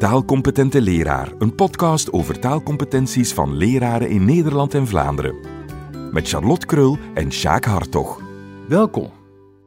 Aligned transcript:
Taalcompetente 0.00 0.80
Leraar, 0.80 1.32
een 1.38 1.54
podcast 1.54 2.12
over 2.12 2.38
taalcompetenties 2.38 3.32
van 3.32 3.56
leraren 3.56 4.08
in 4.08 4.24
Nederland 4.24 4.74
en 4.74 4.86
Vlaanderen. 4.86 5.34
Met 6.12 6.28
Charlotte 6.28 6.66
Krul 6.66 6.98
en 7.14 7.32
Sjaak 7.32 7.64
Hartog. 7.64 8.22
Welkom. 8.68 9.10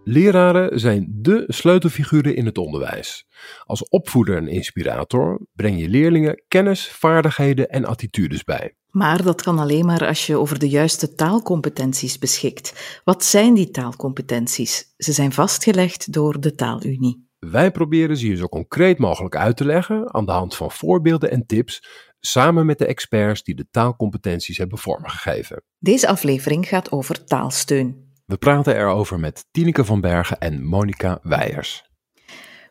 Leraren 0.04 0.80
zijn 0.80 1.20
dé 1.22 1.44
sleutelfiguren 1.48 2.36
in 2.36 2.46
het 2.46 2.58
onderwijs. 2.58 3.26
Als 3.64 3.90
opvoeder 3.90 4.38
en 4.38 4.48
inspirator 4.48 5.48
breng 5.55 5.80
je 5.80 5.89
leerlingen 5.89 6.43
kennis, 6.47 6.88
vaardigheden 6.88 7.70
en 7.70 7.86
attitudes 7.86 8.43
bij. 8.43 8.75
Maar 8.89 9.23
dat 9.23 9.41
kan 9.41 9.59
alleen 9.59 9.86
maar 9.86 10.07
als 10.07 10.27
je 10.27 10.38
over 10.38 10.59
de 10.59 10.70
juiste 10.70 11.13
taalcompetenties 11.13 12.18
beschikt. 12.18 13.02
Wat 13.04 13.23
zijn 13.23 13.54
die 13.54 13.71
taalcompetenties? 13.71 14.93
Ze 14.97 15.11
zijn 15.11 15.31
vastgelegd 15.31 16.13
door 16.13 16.39
de 16.39 16.55
Taalunie. 16.55 17.31
Wij 17.52 17.71
proberen 17.71 18.18
ze 18.18 18.28
je 18.28 18.36
zo 18.36 18.48
concreet 18.48 18.98
mogelijk 18.98 19.36
uit 19.36 19.57
te 19.57 19.66
leggen 19.66 20.14
aan 20.14 20.25
de 20.25 20.32
hand 20.32 20.56
van 20.56 20.71
voorbeelden 20.71 21.32
en 21.32 21.46
tips, 21.46 21.83
samen 22.19 22.66
met 22.66 22.78
de 22.78 22.86
experts 22.86 23.43
die 23.43 23.56
de 23.56 23.68
taalcompetenties 23.71 24.57
hebben 24.57 24.78
vormgegeven. 24.78 25.64
Deze 25.79 26.07
aflevering 26.07 26.68
gaat 26.68 26.92
over 26.92 27.24
taalsteun. 27.24 28.11
We 28.25 28.38
praten 28.38 28.75
erover 28.78 29.19
met 29.19 29.46
Tineke 29.52 29.86
van 29.86 30.02
Bergen 30.02 30.39
en 30.39 30.66
Monika 30.66 31.19
Weijers. 31.21 31.92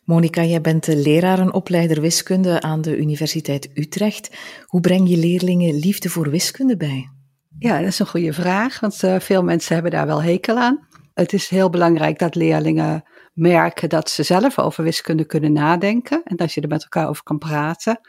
Monika, 0.05 0.45
jij 0.45 0.61
bent 0.61 0.85
de 0.85 0.97
leraar 0.97 1.39
en 1.39 1.53
opleider 1.53 2.01
wiskunde 2.01 2.61
aan 2.61 2.81
de 2.81 2.97
Universiteit 2.97 3.71
Utrecht. 3.75 4.31
Hoe 4.67 4.81
breng 4.81 5.09
je 5.09 5.17
leerlingen 5.17 5.75
liefde 5.75 6.09
voor 6.09 6.31
wiskunde 6.31 6.77
bij? 6.77 7.11
Ja, 7.59 7.79
dat 7.79 7.89
is 7.89 7.99
een 7.99 8.07
goede 8.07 8.33
vraag, 8.33 8.81
want 8.81 9.03
uh, 9.03 9.21
veel 9.21 9.43
mensen 9.43 9.75
hebben 9.75 9.93
daar 9.93 10.07
wel 10.07 10.23
hekel 10.23 10.57
aan. 10.57 10.87
Het 11.15 11.33
is 11.33 11.49
heel 11.49 11.71
belangrijk 11.71 12.19
dat 12.19 12.35
leerlingen 12.35 13.05
merken 13.33 13.89
dat 13.89 14.11
ze 14.11 14.23
zelf 14.23 14.59
over 14.59 14.85
wiskunde 14.85 15.25
kunnen 15.25 15.53
nadenken 15.53 16.23
en 16.25 16.37
dat 16.37 16.53
je 16.53 16.61
er 16.61 16.69
met 16.69 16.83
elkaar 16.83 17.09
over 17.09 17.23
kan 17.23 17.39
praten. 17.39 18.01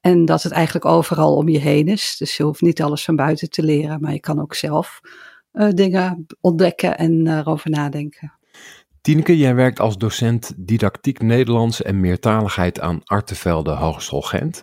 En 0.00 0.24
dat 0.24 0.42
het 0.42 0.52
eigenlijk 0.52 0.84
overal 0.84 1.36
om 1.36 1.48
je 1.48 1.58
heen 1.58 1.86
is. 1.86 2.16
Dus 2.18 2.36
je 2.36 2.42
hoeft 2.42 2.60
niet 2.60 2.82
alles 2.82 3.04
van 3.04 3.16
buiten 3.16 3.50
te 3.50 3.62
leren, 3.62 4.00
maar 4.00 4.12
je 4.12 4.20
kan 4.20 4.40
ook 4.40 4.54
zelf 4.54 5.00
uh, 5.52 5.68
dingen 5.70 6.26
ontdekken 6.40 6.98
en 6.98 7.26
uh, 7.26 7.36
erover 7.36 7.70
nadenken. 7.70 8.32
Tineke, 9.00 9.36
jij 9.36 9.54
werkt 9.54 9.80
als 9.80 9.96
docent 9.96 10.52
didactiek 10.56 11.22
Nederlands 11.22 11.82
en 11.82 12.00
meertaligheid 12.00 12.80
aan 12.80 13.00
Artevelde 13.04 13.70
Hogeschool 13.70 14.22
Gent. 14.22 14.62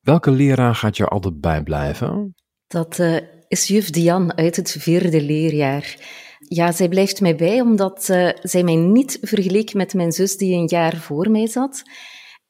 Welke 0.00 0.30
leraar 0.30 0.74
gaat 0.74 0.96
je 0.96 1.06
altijd 1.06 1.40
bijblijven? 1.40 2.34
Dat 2.66 2.98
uh, 2.98 3.16
is 3.48 3.66
juf 3.66 3.90
Dian 3.90 4.36
uit 4.36 4.56
het 4.56 4.76
vierde 4.78 5.22
leerjaar. 5.22 5.96
Ja, 6.38 6.72
zij 6.72 6.88
blijft 6.88 7.20
mij 7.20 7.36
bij 7.36 7.60
omdat 7.60 8.08
uh, 8.08 8.30
zij 8.42 8.62
mij 8.62 8.74
niet 8.74 9.18
vergeleek 9.22 9.74
met 9.74 9.94
mijn 9.94 10.12
zus 10.12 10.36
die 10.36 10.54
een 10.54 10.66
jaar 10.66 10.96
voor 10.96 11.30
mij 11.30 11.46
zat. 11.46 11.82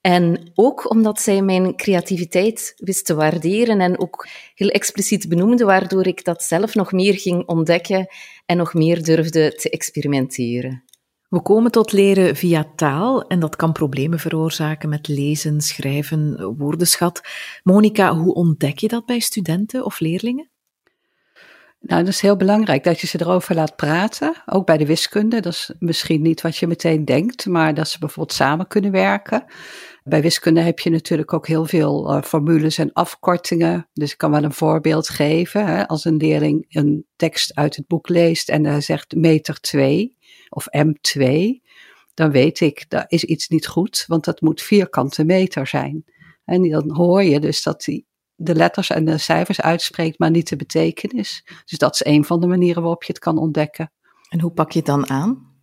En 0.01 0.51
ook 0.55 0.91
omdat 0.91 1.21
zij 1.21 1.43
mijn 1.43 1.77
creativiteit 1.77 2.75
wist 2.77 3.07
te 3.07 3.15
waarderen 3.15 3.81
en 3.81 4.01
ook 4.01 4.27
heel 4.55 4.69
expliciet 4.69 5.29
benoemde, 5.29 5.65
waardoor 5.65 6.07
ik 6.07 6.25
dat 6.25 6.43
zelf 6.43 6.75
nog 6.75 6.93
meer 6.93 7.15
ging 7.15 7.47
ontdekken 7.47 8.07
en 8.45 8.57
nog 8.57 8.75
meer 8.75 9.03
durfde 9.03 9.53
te 9.55 9.71
experimenteren. 9.71 10.85
We 11.29 11.43
komen 11.43 11.71
tot 11.71 11.93
leren 11.93 12.37
via 12.37 12.73
taal 12.77 13.27
en 13.27 13.41
dat 13.41 13.57
kan 13.57 13.73
problemen 13.73 14.19
veroorzaken 14.19 14.89
met 14.89 15.09
lezen, 15.09 15.61
schrijven, 15.61 16.55
woordenschat. 16.59 17.21
Monika, 17.63 18.15
hoe 18.15 18.35
ontdek 18.35 18.79
je 18.79 18.89
dat 18.89 19.07
bij 19.07 19.19
studenten 19.19 19.85
of 19.85 20.01
leerlingen? 20.01 20.51
Nou, 21.87 22.05
dat 22.05 22.13
is 22.13 22.21
heel 22.21 22.37
belangrijk 22.37 22.85
dat 22.85 23.01
je 23.01 23.07
ze 23.07 23.21
erover 23.21 23.55
laat 23.55 23.77
praten. 23.77 24.43
Ook 24.47 24.67
bij 24.67 24.77
de 24.77 24.87
wiskunde. 24.87 25.41
Dat 25.41 25.53
is 25.53 25.73
misschien 25.79 26.23
niet 26.23 26.41
wat 26.41 26.57
je 26.57 26.67
meteen 26.67 27.05
denkt, 27.05 27.47
maar 27.47 27.75
dat 27.75 27.89
ze 27.89 27.99
bijvoorbeeld 27.99 28.37
samen 28.37 28.67
kunnen 28.67 28.91
werken. 28.91 29.45
Bij 30.05 30.23
wiskunde 30.23 30.61
heb 30.61 30.79
je 30.79 30.91
natuurlijk 30.91 31.33
ook 31.33 31.47
heel 31.47 31.65
veel 31.65 32.17
uh, 32.17 32.23
formules 32.23 32.79
en 32.79 32.93
afkortingen. 32.93 33.89
Dus 33.93 34.13
ik 34.13 34.19
kan 34.19 34.31
wel 34.31 34.45
een 34.45 34.53
voorbeeld 34.53 35.09
geven. 35.09 35.67
Hè. 35.67 35.89
Als 35.89 36.05
een 36.05 36.17
leerling 36.17 36.67
een 36.69 37.07
tekst 37.17 37.55
uit 37.55 37.77
het 37.77 37.87
boek 37.87 38.09
leest 38.09 38.49
en 38.49 38.65
hij 38.65 38.81
zegt 38.81 39.15
meter 39.15 39.61
2 39.61 40.17
of 40.49 40.67
M2, 40.77 41.25
dan 42.15 42.31
weet 42.31 42.61
ik, 42.61 42.85
dat 42.89 43.05
is 43.09 43.25
iets 43.25 43.49
niet 43.49 43.67
goed, 43.67 44.05
want 44.07 44.25
dat 44.25 44.41
moet 44.41 44.63
vierkante 44.63 45.25
meter 45.25 45.67
zijn. 45.67 46.05
En 46.45 46.69
dan 46.69 46.95
hoor 46.95 47.23
je 47.23 47.41
dus 47.41 47.63
dat 47.63 47.85
hij 47.85 48.05
de 48.37 48.55
letters 48.55 48.91
en 48.91 49.05
de 49.05 49.19
cijfers 49.19 49.61
uitspreekt, 49.61 50.19
maar 50.19 50.31
niet 50.31 50.49
de 50.49 50.57
betekenis. 50.57 51.45
Dus 51.65 51.79
dat 51.79 51.95
is 51.95 52.05
een 52.05 52.25
van 52.25 52.41
de 52.41 52.47
manieren 52.47 52.83
waarop 52.83 53.05
je 53.05 53.13
het 53.13 53.23
kan 53.23 53.39
ontdekken. 53.39 53.93
En 54.29 54.41
hoe 54.41 54.51
pak 54.51 54.73
je 54.73 54.79
het 54.79 54.87
dan 54.87 55.11
aan? 55.11 55.55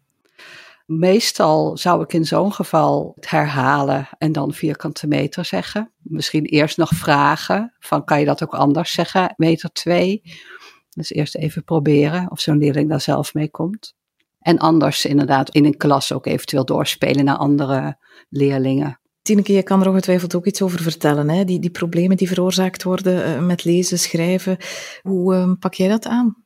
Meestal 0.85 1.78
zou 1.78 2.03
ik 2.03 2.13
in 2.13 2.25
zo'n 2.25 2.53
geval 2.53 3.11
het 3.16 3.29
herhalen 3.29 4.09
en 4.17 4.31
dan 4.31 4.53
vierkante 4.53 5.07
meter 5.07 5.45
zeggen. 5.45 5.91
Misschien 6.01 6.45
eerst 6.45 6.78
nog 6.78 6.89
vragen 6.89 7.73
van 7.79 8.03
kan 8.03 8.19
je 8.19 8.25
dat 8.25 8.44
ook 8.44 8.53
anders 8.53 8.94
zeggen, 8.94 9.34
meter 9.38 9.72
twee. 9.72 10.22
Dus 10.90 11.11
eerst 11.11 11.35
even 11.35 11.63
proberen 11.63 12.31
of 12.31 12.40
zo'n 12.40 12.57
leerling 12.57 12.90
daar 12.90 13.01
zelf 13.01 13.34
mee 13.34 13.50
komt. 13.50 13.95
En 14.40 14.57
anders 14.57 15.05
inderdaad 15.05 15.50
in 15.50 15.66
een 15.66 15.78
klas 15.78 16.11
ook 16.11 16.25
eventueel 16.25 16.66
doorspelen 16.66 17.25
naar 17.25 17.38
andere 17.38 17.97
leerlingen. 18.29 19.00
Tineke, 19.23 19.53
je 19.53 19.63
kan 19.63 19.81
er 19.81 19.89
ongetwijfeld 19.89 20.35
ook 20.35 20.45
iets 20.45 20.61
over 20.61 20.81
vertellen. 20.81 21.29
Hè? 21.29 21.45
Die, 21.45 21.59
die 21.59 21.69
problemen 21.69 22.17
die 22.17 22.28
veroorzaakt 22.28 22.84
worden 22.84 23.28
uh, 23.28 23.45
met 23.45 23.63
lezen, 23.63 24.00
schrijven. 24.00 24.57
Hoe 25.01 25.35
uh, 25.35 25.51
pak 25.59 25.73
jij 25.73 25.88
dat 25.88 26.06
aan? 26.06 26.44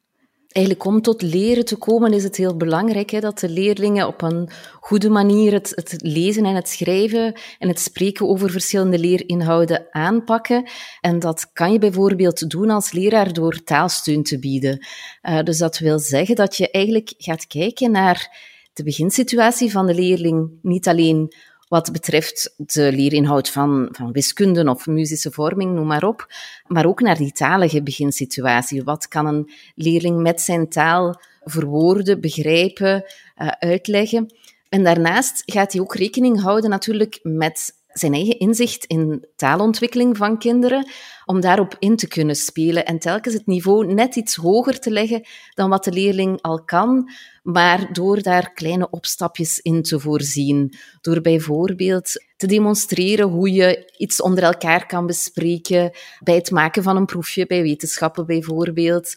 Eigenlijk 0.48 0.86
om 0.86 1.02
tot 1.02 1.22
leren 1.22 1.66
te 1.66 1.76
komen 1.76 2.14
is 2.14 2.24
het 2.24 2.36
heel 2.36 2.58
belangrijk 2.58 3.10
hè, 3.10 3.20
dat 3.20 3.40
de 3.40 3.50
leerlingen 3.50 4.08
op 4.08 4.22
een 4.22 4.50
goede 4.80 5.10
manier 5.10 5.54
het, 5.54 5.72
het, 5.76 5.96
lezen 5.98 6.46
en 6.46 6.56
het 6.56 6.70
schrijven 6.70 7.40
en 7.60 7.68
het 7.68 7.80
spreken 7.80 8.28
over 8.28 8.50
verschillende 8.50 9.00
leerinhouden 9.00 9.88
aanpakken. 9.92 10.70
En 11.02 11.20
dat 11.20 11.50
kan 11.54 11.72
je 11.72 11.80
bijvoorbeeld 11.80 12.50
doen 12.50 12.70
als 12.70 12.92
leraar 12.92 13.34
door 13.34 13.64
taalsteun 13.64 14.24
te 14.24 14.40
bieden. 14.40 14.86
Uh, 15.22 15.44
dus 15.44 15.58
dat 15.58 15.78
wil 15.78 16.00
zeggen 16.00 16.36
dat 16.36 16.56
je 16.56 16.72
eigenlijk 16.72 17.14
gaat 17.18 17.48
kijken 17.48 17.92
naar 17.92 18.38
de 18.74 18.84
beginsituatie 18.84 19.72
van 19.72 19.88
de 19.88 19.94
leerling, 19.94 20.50
niet 20.62 20.88
alleen 20.88 21.34
wat 21.68 21.92
betreft 21.92 22.54
de 22.58 22.92
leerinhoud 22.92 23.50
van, 23.50 23.90
van 23.92 24.12
wiskunde 24.12 24.70
of 24.70 24.86
muzische 24.86 25.32
vorming, 25.32 25.74
noem 25.74 25.88
maar 25.88 26.04
op, 26.04 26.28
maar 26.68 26.86
ook 26.86 27.02
naar 27.02 27.18
die 27.18 27.32
talige 27.32 27.84
beginsituatie. 27.84 28.84
Wat 28.84 29.08
kan 29.08 29.26
een 29.26 29.52
leerling 29.76 30.22
met 30.22 30.42
zijn 30.42 30.70
taal 30.70 31.22
verwoorden, 31.44 32.22
begrijpen, 32.22 33.06
uh, 33.42 33.48
uitleggen? 33.48 34.34
En 34.70 34.84
daarnaast 34.84 35.44
gaat 35.46 35.72
hij 35.72 35.82
ook 35.82 35.96
rekening 35.96 36.42
houden 36.42 36.70
natuurlijk 36.70 37.20
met 37.24 37.74
zijn 37.98 38.14
eigen 38.14 38.40
inzicht 38.40 38.86
in 38.86 39.26
taalontwikkeling 39.36 40.18
van 40.18 40.38
kinderen, 40.38 40.88
om 41.26 41.42
daarop 41.42 41.76
in 41.80 41.96
te 41.96 42.08
kunnen 42.08 42.36
spelen 42.36 42.86
en 42.86 43.00
telkens 43.00 43.34
het 43.34 43.46
niveau 43.46 43.94
net 43.94 44.16
iets 44.16 44.36
hoger 44.36 44.80
te 44.80 44.92
leggen 44.92 45.28
dan 45.54 45.70
wat 45.70 45.84
de 45.84 45.92
leerling 45.92 46.42
al 46.42 46.64
kan, 46.64 47.10
maar 47.44 47.94
door 47.94 48.22
daar 48.22 48.54
kleine 48.54 48.90
opstapjes 48.90 49.60
in 49.60 49.82
te 49.82 50.00
voorzien. 50.00 50.74
Door 51.02 51.22
bijvoorbeeld 51.22 52.26
te 52.38 52.48
demonstreren 52.48 53.28
hoe 53.28 53.52
je 53.52 53.92
iets 53.98 54.22
onder 54.22 54.44
elkaar 54.44 54.86
kan 54.86 55.06
bespreken 55.06 55.92
bij 56.24 56.36
het 56.36 56.52
maken 56.52 56.84
van 56.84 56.96
een 56.96 57.06
proefje 57.06 57.46
bij 57.46 57.62
wetenschappen 57.62 58.26
bijvoorbeeld 58.26 59.16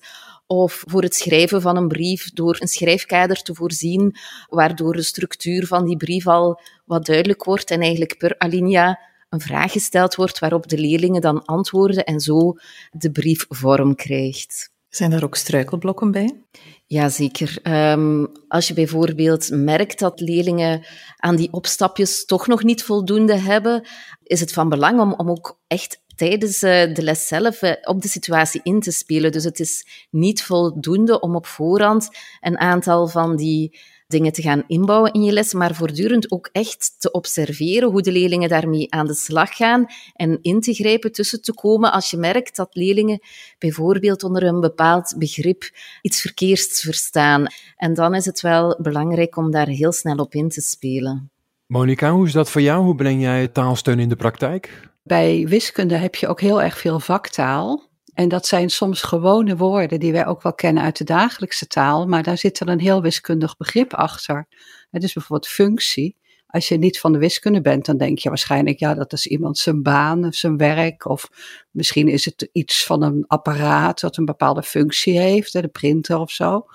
of 0.51 0.85
voor 0.87 1.03
het 1.03 1.15
schrijven 1.15 1.61
van 1.61 1.77
een 1.77 1.89
brief 1.89 2.31
door 2.33 2.57
een 2.61 2.69
schrijfkader 2.69 3.43
te 3.43 3.55
voorzien, 3.55 4.17
waardoor 4.49 4.93
de 4.93 5.03
structuur 5.03 5.67
van 5.67 5.85
die 5.85 5.97
brief 5.97 6.27
al 6.27 6.61
wat 6.85 7.07
duidelijk 7.07 7.45
wordt 7.45 7.71
en 7.71 7.81
eigenlijk 7.81 8.19
per 8.19 8.39
alinea 8.39 9.01
een 9.29 9.41
vraag 9.41 9.73
gesteld 9.73 10.15
wordt 10.15 10.39
waarop 10.39 10.69
de 10.69 10.79
leerlingen 10.79 11.21
dan 11.21 11.45
antwoorden 11.45 12.05
en 12.05 12.21
zo 12.21 12.57
de 12.91 13.11
brief 13.11 13.47
vorm 13.49 13.95
krijgt. 13.95 14.71
Zijn 14.89 15.11
daar 15.11 15.25
ook 15.25 15.37
struikelblokken 15.37 16.11
bij? 16.11 16.43
Jazeker. 16.87 17.59
Um, 17.93 18.29
als 18.49 18.69
je 18.69 18.75
bijvoorbeeld 18.75 19.51
merkt 19.51 19.99
dat 19.99 20.21
leerlingen 20.21 20.87
aan 21.17 21.37
die 21.37 21.53
opstapjes 21.53 22.25
toch 22.25 22.47
nog 22.47 22.63
niet 22.63 22.83
voldoende 22.83 23.35
hebben, 23.35 23.87
is 24.23 24.41
het 24.41 24.53
van 24.53 24.69
belang 24.69 25.01
om, 25.01 25.13
om 25.13 25.31
ook 25.31 25.61
echt 25.67 26.00
tijdens 26.21 26.63
uh, 26.63 26.95
de 26.95 27.03
les 27.03 27.27
zelf 27.27 27.63
uh, 27.63 27.73
op 27.83 28.03
de 28.03 28.09
situatie 28.09 28.61
in 28.63 28.81
te 28.81 28.91
spelen. 28.91 29.33
Dus 29.33 29.45
het 29.45 29.61
is 29.61 29.87
niet 30.11 30.43
voldoende 30.43 31.21
om 31.21 31.35
op 31.35 31.47
voorhand 31.47 32.09
een 32.41 32.59
aantal 32.59 33.09
van 33.09 33.37
die 33.37 33.79
dingen 34.07 34.33
te 34.33 34.43
gaan 34.43 34.63
inbouwen 34.67 35.13
in 35.13 35.23
je 35.23 35.33
les, 35.33 35.53
maar 35.53 35.75
voortdurend 35.75 36.31
ook 36.31 36.49
echt 36.53 36.95
te 36.99 37.11
observeren 37.11 37.91
hoe 37.91 38.03
de 38.03 38.13
leerlingen 38.13 38.49
daarmee 38.49 38.93
aan 38.93 39.07
de 39.07 39.15
slag 39.15 39.57
gaan 39.57 39.87
en 40.15 40.39
in 40.43 40.61
te 40.61 40.75
grijpen, 40.75 41.13
tussen 41.13 41.43
te 41.43 41.55
komen 41.55 41.93
als 41.93 42.11
je 42.11 42.17
merkt 42.17 42.57
dat 42.57 42.69
leerlingen 42.73 43.21
bijvoorbeeld 43.59 44.25
onder 44.25 44.43
een 44.43 44.61
bepaald 44.61 45.15
begrip 45.19 45.71
iets 46.03 46.21
verkeerds 46.21 46.81
verstaan. 46.81 47.47
En 47.77 47.95
dan 47.95 48.15
is 48.15 48.25
het 48.25 48.41
wel 48.41 48.79
belangrijk 48.83 49.37
om 49.37 49.51
daar 49.51 49.69
heel 49.69 49.93
snel 49.93 50.17
op 50.17 50.35
in 50.35 50.49
te 50.49 50.61
spelen. 50.61 51.31
Monika, 51.67 52.11
hoe 52.11 52.27
is 52.27 52.33
dat 52.33 52.51
voor 52.51 52.63
jou? 52.63 52.85
Hoe 52.85 52.95
breng 52.95 53.21
jij 53.21 53.49
taalsteun 53.49 53.99
in 53.99 54.09
de 54.09 54.17
praktijk? 54.17 54.90
Bij 55.03 55.47
wiskunde 55.49 55.95
heb 55.95 56.15
je 56.15 56.29
ook 56.29 56.41
heel 56.41 56.63
erg 56.63 56.79
veel 56.79 57.01
vaktaal. 57.01 57.89
En 58.15 58.29
dat 58.29 58.47
zijn 58.47 58.71
soms 58.71 59.03
gewone 59.03 59.57
woorden 59.57 60.01
die 60.01 60.13
wij 60.13 60.27
ook 60.27 60.43
wel 60.43 60.55
kennen 60.55 60.83
uit 60.83 60.97
de 60.97 61.05
dagelijkse 61.05 61.67
taal, 61.67 62.07
maar 62.07 62.23
daar 62.23 62.39
zit 62.39 62.61
er 62.61 62.69
een 62.69 62.81
heel 62.81 63.03
wiskundig 63.03 63.57
begrip 63.57 63.95
achter. 63.95 64.47
Het 64.91 65.03
is 65.03 65.13
bijvoorbeeld 65.13 65.51
functie. 65.51 66.19
Als 66.47 66.69
je 66.69 66.79
niet 66.79 67.01
van 67.01 67.13
de 67.13 67.19
wiskunde 67.19 67.61
bent, 67.61 67.85
dan 67.85 67.97
denk 67.97 68.19
je 68.19 68.29
waarschijnlijk, 68.29 68.79
ja, 68.79 68.95
dat 68.95 69.13
is 69.13 69.27
iemand 69.27 69.59
zijn 69.59 69.83
baan 69.83 70.25
of 70.25 70.35
zijn 70.35 70.57
werk. 70.57 71.07
Of 71.09 71.29
misschien 71.71 72.09
is 72.09 72.25
het 72.25 72.49
iets 72.53 72.85
van 72.85 73.03
een 73.03 73.25
apparaat 73.27 74.01
dat 74.01 74.17
een 74.17 74.25
bepaalde 74.25 74.63
functie 74.63 75.19
heeft, 75.19 75.53
de 75.53 75.69
printer 75.69 76.19
of 76.19 76.31
zo. 76.31 76.67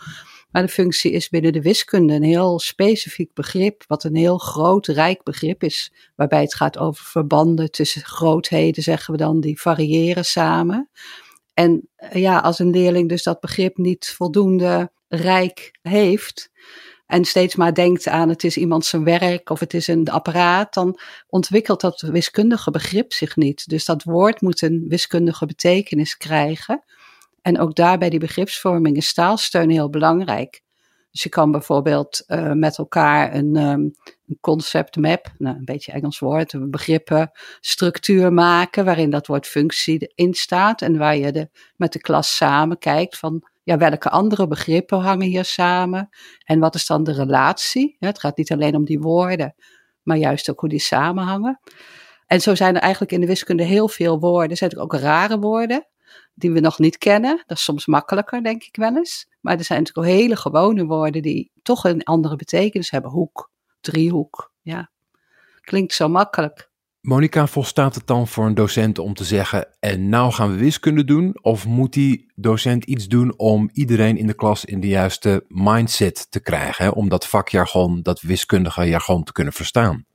Maar 0.55 0.63
de 0.65 0.71
functie 0.71 1.11
is 1.11 1.29
binnen 1.29 1.53
de 1.53 1.61
wiskunde 1.61 2.13
een 2.13 2.23
heel 2.23 2.59
specifiek 2.59 3.33
begrip, 3.33 3.83
wat 3.87 4.03
een 4.03 4.15
heel 4.15 4.37
groot, 4.37 4.87
rijk 4.87 5.23
begrip 5.23 5.63
is, 5.63 5.93
waarbij 6.15 6.41
het 6.41 6.55
gaat 6.55 6.77
over 6.77 7.05
verbanden 7.05 7.71
tussen 7.71 8.01
grootheden, 8.01 8.83
zeggen 8.83 9.11
we 9.13 9.19
dan, 9.19 9.39
die 9.39 9.61
variëren 9.61 10.25
samen. 10.25 10.89
En 11.53 11.89
eh, 11.95 12.21
ja, 12.21 12.39
als 12.39 12.59
een 12.59 12.69
leerling 12.69 13.09
dus 13.09 13.23
dat 13.23 13.39
begrip 13.39 13.77
niet 13.77 14.13
voldoende 14.17 14.91
rijk 15.07 15.79
heeft, 15.81 16.49
en 17.05 17.25
steeds 17.25 17.55
maar 17.55 17.73
denkt 17.73 18.07
aan 18.07 18.29
het 18.29 18.43
is 18.43 18.57
iemand 18.57 18.85
zijn 18.85 19.03
werk 19.03 19.49
of 19.49 19.59
het 19.59 19.73
is 19.73 19.87
een 19.87 20.09
apparaat, 20.09 20.73
dan 20.73 20.99
ontwikkelt 21.27 21.81
dat 21.81 22.01
wiskundige 22.01 22.71
begrip 22.71 23.13
zich 23.13 23.35
niet. 23.35 23.69
Dus 23.69 23.85
dat 23.85 24.03
woord 24.03 24.41
moet 24.41 24.61
een 24.61 24.85
wiskundige 24.87 25.45
betekenis 25.45 26.17
krijgen. 26.17 26.83
En 27.45 27.59
ook 27.59 27.75
daarbij 27.75 28.09
die 28.09 28.19
begripsvorming 28.19 28.97
is 28.97 29.13
taalsteun 29.13 29.69
heel 29.69 29.89
belangrijk. 29.89 30.61
Dus 31.11 31.23
je 31.23 31.29
kan 31.29 31.51
bijvoorbeeld 31.51 32.23
uh, 32.27 32.51
met 32.51 32.77
elkaar 32.77 33.35
een, 33.35 33.55
um, 33.55 33.91
een 34.27 34.37
concept 34.41 34.95
map, 34.95 35.33
nou, 35.37 35.55
een 35.57 35.65
beetje 35.65 35.91
Engels 35.91 36.19
woord, 36.19 36.53
een 36.53 36.71
begrippenstructuur 36.71 38.33
maken 38.33 38.85
waarin 38.85 39.09
dat 39.09 39.27
woord 39.27 39.47
functie 39.47 40.11
in 40.15 40.33
staat 40.33 40.81
en 40.81 40.97
waar 40.97 41.15
je 41.17 41.31
de, 41.31 41.49
met 41.75 41.93
de 41.93 41.99
klas 41.99 42.35
samen 42.35 42.77
kijkt 42.77 43.17
van 43.17 43.49
ja, 43.63 43.77
welke 43.77 44.09
andere 44.09 44.47
begrippen 44.47 44.99
hangen 44.99 45.27
hier 45.27 45.45
samen 45.45 46.09
en 46.45 46.59
wat 46.59 46.75
is 46.75 46.85
dan 46.85 47.03
de 47.03 47.13
relatie. 47.13 47.95
het 47.99 48.19
gaat 48.19 48.37
niet 48.37 48.51
alleen 48.51 48.75
om 48.75 48.85
die 48.85 48.99
woorden, 48.99 49.55
maar 50.03 50.17
juist 50.17 50.49
ook 50.49 50.59
hoe 50.59 50.69
die 50.69 50.79
samenhangen. 50.79 51.59
En 52.27 52.41
zo 52.41 52.55
zijn 52.55 52.75
er 52.75 52.81
eigenlijk 52.81 53.11
in 53.11 53.21
de 53.21 53.27
wiskunde 53.27 53.63
heel 53.63 53.87
veel 53.87 54.19
woorden. 54.19 54.49
Er 54.49 54.57
zijn 54.57 54.77
ook 54.77 54.93
rare 54.93 55.39
woorden 55.39 55.87
die 56.35 56.51
we 56.51 56.59
nog 56.59 56.79
niet 56.79 56.97
kennen. 56.97 57.43
Dat 57.45 57.57
is 57.57 57.63
soms 57.63 57.85
makkelijker, 57.85 58.43
denk 58.43 58.63
ik 58.63 58.75
wel 58.75 58.97
eens. 58.97 59.27
Maar 59.41 59.57
er 59.57 59.63
zijn 59.63 59.79
natuurlijk 59.79 60.07
ook 60.07 60.13
hele 60.13 60.35
gewone 60.35 60.85
woorden 60.85 61.21
die 61.21 61.51
toch 61.63 61.83
een 61.83 62.03
andere 62.03 62.35
betekenis 62.35 62.89
hebben. 62.89 63.11
Hoek, 63.11 63.51
driehoek, 63.81 64.51
ja. 64.61 64.89
Klinkt 65.61 65.93
zo 65.93 66.07
makkelijk. 66.07 66.69
Monika, 67.01 67.47
volstaat 67.47 67.95
het 67.95 68.07
dan 68.07 68.27
voor 68.27 68.45
een 68.45 68.53
docent 68.53 68.99
om 68.99 69.13
te 69.13 69.23
zeggen: 69.23 69.67
en 69.79 70.09
nou 70.09 70.31
gaan 70.31 70.51
we 70.51 70.57
wiskunde 70.57 71.03
doen? 71.03 71.37
Of 71.41 71.65
moet 71.65 71.93
die 71.93 72.31
docent 72.35 72.83
iets 72.83 73.07
doen 73.07 73.37
om 73.37 73.69
iedereen 73.73 74.17
in 74.17 74.27
de 74.27 74.33
klas 74.33 74.65
in 74.65 74.79
de 74.79 74.87
juiste 74.87 75.45
mindset 75.47 76.31
te 76.31 76.39
krijgen? 76.39 76.85
Hè? 76.85 76.91
Om 76.91 77.09
dat 77.09 77.27
vakjargon, 77.27 78.01
dat 78.01 78.21
wiskundige 78.21 78.87
jargon 78.87 79.23
te 79.23 79.31
kunnen 79.31 79.53
verstaan? 79.53 80.05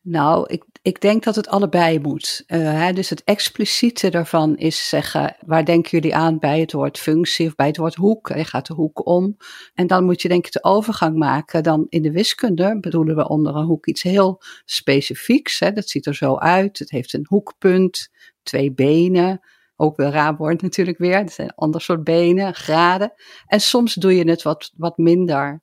Nou, 0.00 0.46
ik, 0.46 0.64
ik 0.82 1.00
denk 1.00 1.24
dat 1.24 1.36
het 1.36 1.48
allebei 1.48 2.00
moet. 2.00 2.42
Hè, 2.46 2.92
dus 2.92 3.10
het 3.10 3.24
expliciete 3.24 4.10
daarvan 4.10 4.56
is 4.56 4.88
zeggen, 4.88 5.36
waar 5.46 5.64
denken 5.64 5.90
jullie 5.90 6.14
aan 6.14 6.38
bij 6.38 6.60
het 6.60 6.72
woord 6.72 6.98
functie 6.98 7.46
of 7.46 7.54
bij 7.54 7.66
het 7.66 7.76
woord 7.76 7.94
hoek? 7.94 8.28
Je 8.28 8.44
gaat 8.44 8.66
de 8.66 8.74
hoek 8.74 9.06
om. 9.06 9.36
En 9.74 9.86
dan 9.86 10.04
moet 10.04 10.22
je 10.22 10.28
denk 10.28 10.46
ik 10.46 10.52
de 10.52 10.64
overgang 10.64 11.16
maken. 11.16 11.62
Dan 11.62 11.86
in 11.88 12.02
de 12.02 12.12
wiskunde 12.12 12.78
bedoelen 12.80 13.16
we 13.16 13.28
onder 13.28 13.56
een 13.56 13.64
hoek 13.64 13.86
iets 13.86 14.02
heel 14.02 14.42
specifieks. 14.64 15.58
Hè. 15.58 15.72
Dat 15.72 15.88
ziet 15.88 16.06
er 16.06 16.14
zo 16.14 16.36
uit. 16.36 16.78
Het 16.78 16.90
heeft 16.90 17.12
een 17.12 17.26
hoekpunt, 17.28 18.08
twee 18.42 18.72
benen. 18.72 19.40
Ook 19.76 19.96
wel 19.96 20.10
raar 20.10 20.36
woord 20.36 20.62
natuurlijk 20.62 20.98
weer. 20.98 21.18
Het 21.18 21.32
zijn 21.32 21.48
een 21.48 21.54
ander 21.54 21.80
soort 21.80 22.04
benen, 22.04 22.54
graden. 22.54 23.12
En 23.46 23.60
soms 23.60 23.94
doe 23.94 24.16
je 24.16 24.28
het 24.28 24.42
wat, 24.42 24.72
wat 24.76 24.98
minder 24.98 25.62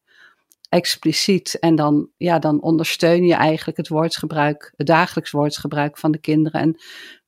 expliciet. 0.70 1.60
En 1.60 1.76
dan, 1.76 2.10
ja, 2.18 2.40
dan 2.40 2.62
ondersteun 2.62 3.26
je 3.26 3.34
eigenlijk 3.34 3.78
het 3.78 3.88
woordsgebruik, 3.88 4.74
het 4.76 4.88
dagelijks 4.88 5.32
woordsgebruik 5.32 5.98
van 5.98 6.12
de 6.12 6.20
kinderen 6.20 6.62
en 6.62 6.76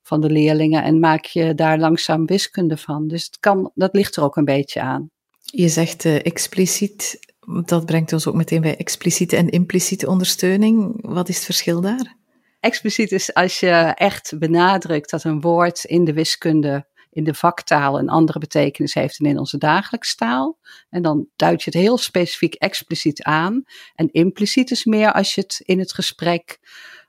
van 0.02 0.20
de 0.20 0.30
leerlingen. 0.30 0.82
En 0.82 0.98
maak 0.98 1.24
je 1.24 1.54
daar 1.54 1.78
langzaam 1.78 2.26
wiskunde 2.26 2.76
van. 2.76 3.08
Dus 3.08 3.24
het 3.24 3.38
kan, 3.40 3.70
dat 3.74 3.94
ligt 3.94 4.16
er 4.16 4.22
ook 4.22 4.36
een 4.36 4.44
beetje 4.44 4.80
aan. 4.80 5.10
Je 5.40 5.68
zegt 5.68 6.04
uh, 6.04 6.26
expliciet, 6.26 7.18
dat 7.64 7.86
brengt 7.86 8.12
ons 8.12 8.26
ook 8.26 8.34
meteen 8.34 8.60
bij 8.60 8.76
expliciete 8.76 9.36
en 9.36 9.48
impliciete 9.48 10.08
ondersteuning. 10.08 10.96
Wat 11.00 11.28
is 11.28 11.36
het 11.36 11.44
verschil 11.44 11.80
daar? 11.80 12.16
Expliciet 12.60 13.12
is 13.12 13.34
als 13.34 13.60
je 13.60 13.70
echt 13.94 14.38
benadrukt 14.38 15.10
dat 15.10 15.24
een 15.24 15.40
woord 15.40 15.84
in 15.84 16.04
de 16.04 16.12
wiskunde 16.12 16.86
in 17.12 17.24
de 17.24 17.34
vaktaal 17.34 17.98
een 17.98 18.08
andere 18.08 18.38
betekenis 18.38 18.94
heeft 18.94 19.18
dan 19.18 19.30
in 19.30 19.38
onze 19.38 19.58
dagelijkse 19.58 20.16
taal. 20.16 20.58
En 20.90 21.02
dan 21.02 21.26
duid 21.36 21.62
je 21.62 21.70
het 21.70 21.80
heel 21.80 21.98
specifiek 21.98 22.54
expliciet 22.54 23.22
aan. 23.22 23.62
En 23.94 24.12
impliciet 24.12 24.70
is 24.70 24.84
meer 24.84 25.12
als 25.12 25.34
je 25.34 25.40
het 25.40 25.60
in 25.64 25.78
het 25.78 25.92
gesprek 25.92 26.58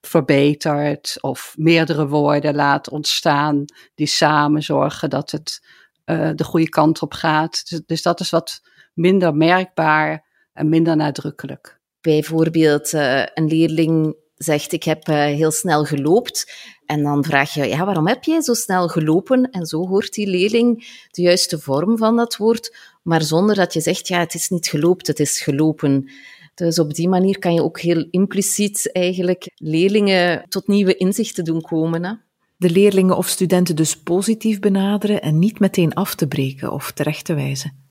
verbetert 0.01 1.17
of 1.21 1.53
meerdere 1.57 2.07
woorden 2.07 2.55
laat 2.55 2.89
ontstaan 2.89 3.65
die 3.95 4.07
samen 4.07 4.63
zorgen 4.63 5.09
dat 5.09 5.31
het 5.31 5.67
uh, 6.05 6.31
de 6.35 6.43
goede 6.43 6.69
kant 6.69 7.01
op 7.01 7.13
gaat. 7.13 7.69
Dus, 7.69 7.81
dus, 7.85 8.01
dat 8.01 8.19
is 8.19 8.29
wat 8.29 8.61
minder 8.93 9.35
merkbaar 9.35 10.25
en 10.53 10.69
minder 10.69 10.95
nadrukkelijk. 10.95 11.79
Bijvoorbeeld 12.01 12.93
uh, 12.93 13.19
een 13.33 13.47
leerling 13.47 14.15
zegt 14.43 14.71
ik 14.71 14.83
heb 14.83 15.07
uh, 15.07 15.15
heel 15.15 15.51
snel 15.51 15.83
geloopt 15.83 16.51
en 16.85 17.03
dan 17.03 17.23
vraag 17.23 17.53
je, 17.53 17.67
ja, 17.67 17.85
waarom 17.85 18.07
heb 18.07 18.23
jij 18.23 18.41
zo 18.41 18.53
snel 18.53 18.87
gelopen? 18.87 19.49
En 19.51 19.65
zo 19.65 19.87
hoort 19.87 20.13
die 20.13 20.27
leerling 20.27 20.85
de 21.11 21.21
juiste 21.21 21.59
vorm 21.59 21.97
van 21.97 22.15
dat 22.15 22.37
woord, 22.37 22.77
maar 23.03 23.21
zonder 23.21 23.55
dat 23.55 23.73
je 23.73 23.81
zegt, 23.81 24.07
ja, 24.07 24.19
het 24.19 24.33
is 24.33 24.49
niet 24.49 24.67
geloopt, 24.67 25.07
het 25.07 25.19
is 25.19 25.41
gelopen. 25.41 26.09
Dus 26.55 26.79
op 26.79 26.93
die 26.93 27.09
manier 27.09 27.39
kan 27.39 27.53
je 27.53 27.63
ook 27.63 27.79
heel 27.79 28.07
impliciet 28.11 28.91
eigenlijk 28.91 29.51
leerlingen 29.55 30.45
tot 30.49 30.67
nieuwe 30.67 30.95
inzichten 30.95 31.43
doen 31.43 31.61
komen. 31.61 32.03
Hè? 32.03 32.13
De 32.57 32.69
leerlingen 32.69 33.17
of 33.17 33.27
studenten 33.27 33.75
dus 33.75 33.97
positief 33.97 34.59
benaderen 34.59 35.21
en 35.21 35.39
niet 35.39 35.59
meteen 35.59 35.93
af 35.93 36.15
te 36.15 36.27
breken 36.27 36.71
of 36.71 36.91
terecht 36.91 37.25
te 37.25 37.33
wijzen. 37.33 37.81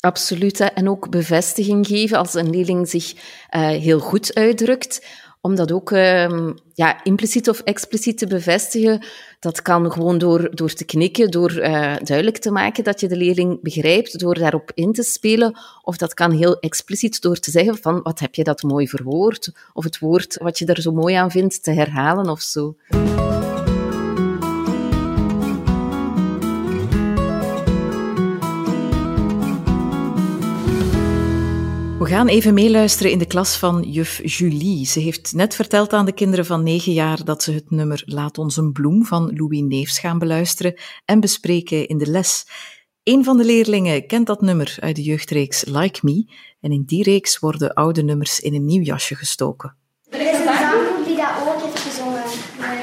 Absoluut. 0.00 0.60
En 0.60 0.88
ook 0.88 1.10
bevestiging 1.10 1.86
geven 1.86 2.18
als 2.18 2.34
een 2.34 2.50
leerling 2.50 2.88
zich 2.88 3.12
uh, 3.14 3.20
heel 3.68 3.98
goed 3.98 4.34
uitdrukt 4.34 5.06
om 5.42 5.54
dat 5.54 5.72
ook 5.72 5.90
um, 5.90 6.54
ja, 6.74 7.04
impliciet 7.04 7.48
of 7.48 7.60
expliciet 7.60 8.18
te 8.18 8.26
bevestigen. 8.26 9.04
Dat 9.40 9.62
kan 9.62 9.92
gewoon 9.92 10.18
door, 10.18 10.50
door 10.54 10.72
te 10.72 10.84
knikken, 10.84 11.30
door 11.30 11.52
uh, 11.52 11.96
duidelijk 12.02 12.38
te 12.38 12.50
maken 12.50 12.84
dat 12.84 13.00
je 13.00 13.08
de 13.08 13.16
leerling 13.16 13.62
begrijpt, 13.62 14.18
door 14.18 14.38
daarop 14.38 14.70
in 14.74 14.92
te 14.92 15.02
spelen. 15.02 15.58
Of 15.82 15.96
dat 15.96 16.14
kan 16.14 16.30
heel 16.30 16.60
expliciet 16.60 17.20
door 17.20 17.36
te 17.36 17.50
zeggen 17.50 17.76
van 17.76 18.02
wat 18.02 18.18
heb 18.18 18.34
je 18.34 18.44
dat 18.44 18.62
mooi 18.62 18.88
verwoord? 18.88 19.52
Of 19.72 19.84
het 19.84 19.98
woord 19.98 20.36
wat 20.42 20.58
je 20.58 20.66
er 20.66 20.80
zo 20.80 20.92
mooi 20.92 21.14
aan 21.14 21.30
vindt 21.30 21.62
te 21.62 21.70
herhalen 21.70 22.28
of 22.28 22.40
zo. 22.40 22.76
We 32.02 32.08
gaan 32.08 32.28
even 32.28 32.54
meeluisteren 32.54 33.12
in 33.12 33.18
de 33.18 33.26
klas 33.26 33.56
van 33.56 33.82
juf 33.82 34.20
Julie. 34.24 34.86
Ze 34.86 35.00
heeft 35.00 35.32
net 35.34 35.54
verteld 35.54 35.92
aan 35.92 36.04
de 36.04 36.12
kinderen 36.12 36.46
van 36.46 36.62
negen 36.62 36.92
jaar 36.92 37.24
dat 37.24 37.42
ze 37.42 37.52
het 37.52 37.70
nummer 37.70 38.02
Laat 38.06 38.38
ons 38.38 38.56
een 38.56 38.72
bloem 38.72 39.04
van 39.04 39.32
Louis 39.36 39.60
Neefs 39.60 39.98
gaan 39.98 40.18
beluisteren 40.18 40.74
en 41.04 41.20
bespreken 41.20 41.88
in 41.88 41.98
de 41.98 42.06
les. 42.06 42.46
Een 43.02 43.24
van 43.24 43.36
de 43.36 43.44
leerlingen 43.44 44.06
kent 44.06 44.26
dat 44.26 44.40
nummer 44.40 44.76
uit 44.80 44.96
de 44.96 45.02
jeugdreeks 45.02 45.64
Like 45.64 45.98
Me 46.02 46.26
en 46.60 46.72
in 46.72 46.82
die 46.86 47.02
reeks 47.02 47.38
worden 47.38 47.74
oude 47.74 48.02
nummers 48.02 48.40
in 48.40 48.54
een 48.54 48.64
nieuw 48.64 48.82
jasje 48.82 49.14
gestoken. 49.14 49.76
Er 50.08 50.20
is 50.20 50.38
een 50.38 50.44
zanggroep 50.44 51.06
die 51.06 51.16
dat 51.16 51.26
ook 51.46 51.62
heeft 51.62 51.78
gezongen. 51.78 52.22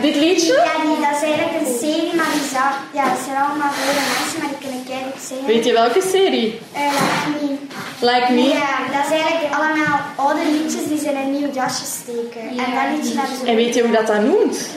Dit 0.02 0.16
liedje? 0.16 0.54
Ja, 0.54 0.84
die, 0.84 1.02
dat 1.02 1.16
is 1.16 1.22
eigenlijk 1.22 1.68
een 1.68 1.80
serie, 1.80 2.16
maar 2.16 2.32
die 2.34 2.50
zang, 2.52 2.76
ja, 2.94 3.10
dat 3.14 3.24
zijn 3.26 3.38
allemaal 3.38 3.72
hele 3.74 4.04
mensen, 4.18 4.40
maar 4.40 4.50
die 4.50 4.68
kunnen 4.68 4.86
keihard 4.86 5.22
zingen. 5.22 5.46
Weet 5.46 5.66
je 5.66 5.72
welke 5.72 6.02
serie? 6.02 6.60
Uh, 6.74 6.80
like 7.26 7.46
me. 7.46 7.69
Like 8.02 8.32
Me? 8.32 8.42
Ja, 8.42 8.78
dat 8.92 9.06
is 9.06 9.22
eigenlijk 9.22 9.54
allemaal 9.54 10.00
oude 10.16 10.42
liedjes 10.52 10.88
die 10.88 11.00
ze 11.00 11.10
in 11.10 11.18
een 11.18 11.32
nieuw 11.32 11.52
jasje 11.54 11.86
steken. 11.86 12.42
En 12.42 12.56
dat 12.56 12.96
liedje 12.96 13.20
hebben 13.20 13.38
ze... 13.38 13.46
En 13.46 13.56
weet 13.56 13.76
je 13.76 13.82
hoe 13.82 13.92
dat 13.92 14.08
dat 14.08 14.22
noemt? 14.22 14.70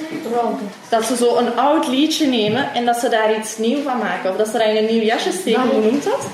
Dat 0.89 1.05
ze 1.05 1.17
zo 1.17 1.37
een 1.37 1.57
oud 1.57 1.89
liedje 1.89 2.27
nemen 2.27 2.75
en 2.75 2.85
dat 2.85 2.97
ze 2.97 3.09
daar 3.09 3.39
iets 3.39 3.59
nieuw 3.59 3.83
van 3.83 3.99
maken. 3.99 4.31
Of 4.31 4.37
dat 4.37 4.47
ze 4.47 4.53
dat 4.53 4.67
in 4.67 4.77
een 4.77 4.87
nieuw 4.87 5.03
jasje 5.03 5.33
steken. 5.33 5.69
Hoe 5.69 5.81
noemt 5.81 6.05
dat? 6.05 6.27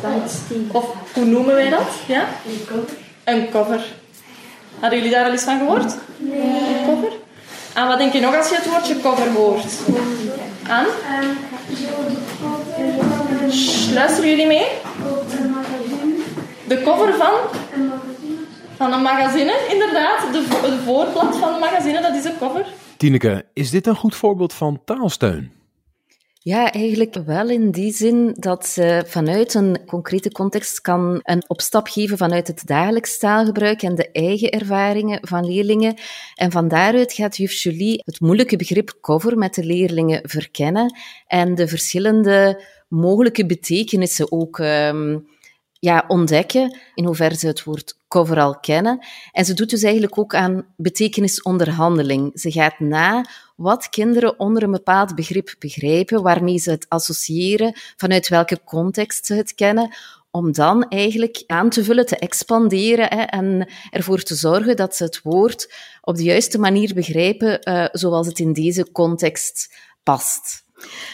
Of 0.72 0.84
hoe 1.12 1.24
noemen 1.24 1.54
wij 1.54 1.70
dat? 1.70 1.88
Ja? 2.06 2.24
Een 2.46 2.64
cover. 2.66 2.96
Een 3.24 3.50
cover. 3.50 3.84
Hadden 4.80 4.98
jullie 4.98 5.14
daar 5.14 5.24
al 5.24 5.30
eens 5.30 5.42
van 5.42 5.58
gehoord? 5.58 5.94
Nee. 6.16 6.40
Een 6.40 6.84
cover? 6.86 7.12
Aan 7.72 7.88
wat 7.88 7.98
denk 7.98 8.12
je 8.12 8.20
nog 8.20 8.36
als 8.36 8.48
je 8.48 8.54
het 8.54 8.70
woordje 8.70 9.00
cover 9.00 9.30
hoort? 9.30 9.64
Aan? 10.68 10.86
Luisteren 13.94 14.30
jullie 14.30 14.46
mee? 14.46 14.66
De 16.68 16.82
cover 16.82 17.14
van? 17.14 17.32
Van 18.76 18.92
een 18.92 19.02
magazine, 19.02 19.66
inderdaad. 19.70 20.32
De, 20.32 20.42
vo 20.42 20.70
de 20.70 20.78
voorblad 20.78 21.36
van 21.36 21.52
de 21.52 21.58
magazine, 21.58 22.00
dat 22.00 22.14
is 22.14 22.24
een 22.24 22.38
cover. 22.38 22.66
Tineke, 22.96 23.44
is 23.52 23.70
dit 23.70 23.86
een 23.86 23.96
goed 23.96 24.14
voorbeeld 24.14 24.52
van 24.52 24.80
taalsteun? 24.84 25.52
Ja, 26.40 26.72
eigenlijk 26.72 27.14
wel 27.26 27.48
in 27.48 27.70
die 27.70 27.92
zin 27.92 28.34
dat 28.38 28.66
ze 28.66 29.02
vanuit 29.06 29.54
een 29.54 29.78
concrete 29.86 30.30
context 30.30 30.80
kan 30.80 31.20
een 31.22 31.44
opstap 31.46 31.88
geven 31.88 32.16
vanuit 32.16 32.46
het 32.46 32.66
dagelijks 32.66 33.18
taalgebruik 33.18 33.82
en 33.82 33.94
de 33.94 34.10
eigen 34.12 34.50
ervaringen 34.50 35.18
van 35.22 35.46
leerlingen. 35.46 35.94
En 36.34 36.50
van 36.50 36.68
daaruit 36.68 37.12
gaat 37.12 37.36
juf 37.36 37.52
Julie 37.52 38.02
het 38.04 38.20
moeilijke 38.20 38.56
begrip 38.56 38.98
cover 39.00 39.38
met 39.38 39.54
de 39.54 39.64
leerlingen 39.64 40.20
verkennen 40.22 40.96
en 41.26 41.54
de 41.54 41.68
verschillende 41.68 42.62
mogelijke 42.88 43.46
betekenissen 43.46 44.32
ook 44.32 44.58
um, 44.58 45.26
ja, 45.78 46.04
ontdekken, 46.08 46.78
in 46.94 47.04
hoeverre 47.04 47.36
ze 47.36 47.46
het 47.46 47.64
woord 47.64 47.96
cover 48.08 48.40
al 48.40 48.58
kennen. 48.58 49.06
En 49.32 49.44
ze 49.44 49.54
doet 49.54 49.70
dus 49.70 49.82
eigenlijk 49.82 50.18
ook 50.18 50.34
aan 50.34 50.66
betekenisonderhandeling. 50.76 52.30
Ze 52.34 52.50
gaat 52.50 52.78
na 52.78 53.24
wat 53.56 53.88
kinderen 53.88 54.38
onder 54.38 54.62
een 54.62 54.70
bepaald 54.70 55.14
begrip 55.14 55.54
begrijpen, 55.58 56.22
waarmee 56.22 56.58
ze 56.58 56.70
het 56.70 56.86
associëren, 56.88 57.72
vanuit 57.96 58.28
welke 58.28 58.60
context 58.64 59.26
ze 59.26 59.34
het 59.34 59.54
kennen, 59.54 59.94
om 60.30 60.52
dan 60.52 60.88
eigenlijk 60.88 61.42
aan 61.46 61.70
te 61.70 61.84
vullen, 61.84 62.06
te 62.06 62.16
expanderen 62.16 63.08
hè, 63.08 63.22
en 63.22 63.68
ervoor 63.90 64.22
te 64.22 64.34
zorgen 64.34 64.76
dat 64.76 64.96
ze 64.96 65.04
het 65.04 65.22
woord 65.22 65.74
op 66.00 66.16
de 66.16 66.22
juiste 66.22 66.58
manier 66.58 66.94
begrijpen, 66.94 67.68
uh, 67.68 67.86
zoals 67.92 68.26
het 68.26 68.38
in 68.38 68.52
deze 68.52 68.92
context 68.92 69.74
past. 70.02 70.66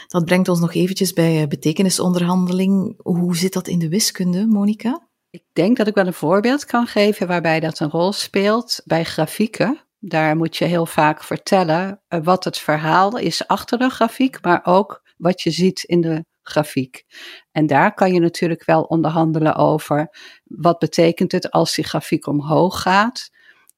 Dat 0.07 0.25
brengt 0.25 0.49
ons 0.49 0.61
nog 0.61 0.75
eventjes 0.75 1.13
bij 1.13 1.43
eh, 1.43 1.49
betekenisonderhandeling. 1.49 2.95
Hoe 3.03 3.37
zit 3.37 3.53
dat 3.53 3.69
in 3.69 3.79
de 3.79 3.89
wiskunde, 3.89 4.47
Monika? 4.47 5.09
Ik 5.31 5.45
denk 5.53 5.77
dat 5.77 5.87
ik 5.87 5.95
wel 5.95 6.07
een 6.07 6.13
voorbeeld 6.13 6.65
kan 6.65 6.87
geven 6.87 7.27
waarbij 7.27 7.61
dat 7.61 7.81
een 7.81 7.91
rol 7.91 8.13
speelt 8.13 8.81
bij 8.85 9.05
grafieken. 9.05 9.81
Daar 9.99 10.37
moet 10.37 10.57
je 10.57 10.65
heel 10.65 10.87
vaak 10.87 11.23
vertellen 11.23 12.03
eh, 12.09 12.21
wat 12.23 12.45
het 12.45 12.59
verhaal 12.59 13.19
is 13.19 13.47
achter 13.47 13.79
de 13.79 13.89
grafiek, 13.89 14.43
maar 14.43 14.61
ook 14.65 15.03
wat 15.17 15.41
je 15.41 15.51
ziet 15.51 15.83
in 15.83 16.01
de 16.01 16.25
grafiek. 16.43 17.05
En 17.53 17.67
daar 17.67 17.95
kan 17.95 18.13
je 18.13 18.21
natuurlijk 18.21 18.65
wel 18.65 18.83
onderhandelen 18.83 19.55
over 19.55 20.17
wat 20.45 20.79
betekent 20.79 21.33
het 21.33 21.51
als 21.51 21.75
die 21.75 21.85
grafiek 21.85 22.27
omhoog 22.27 22.83
gaat. 22.83 23.31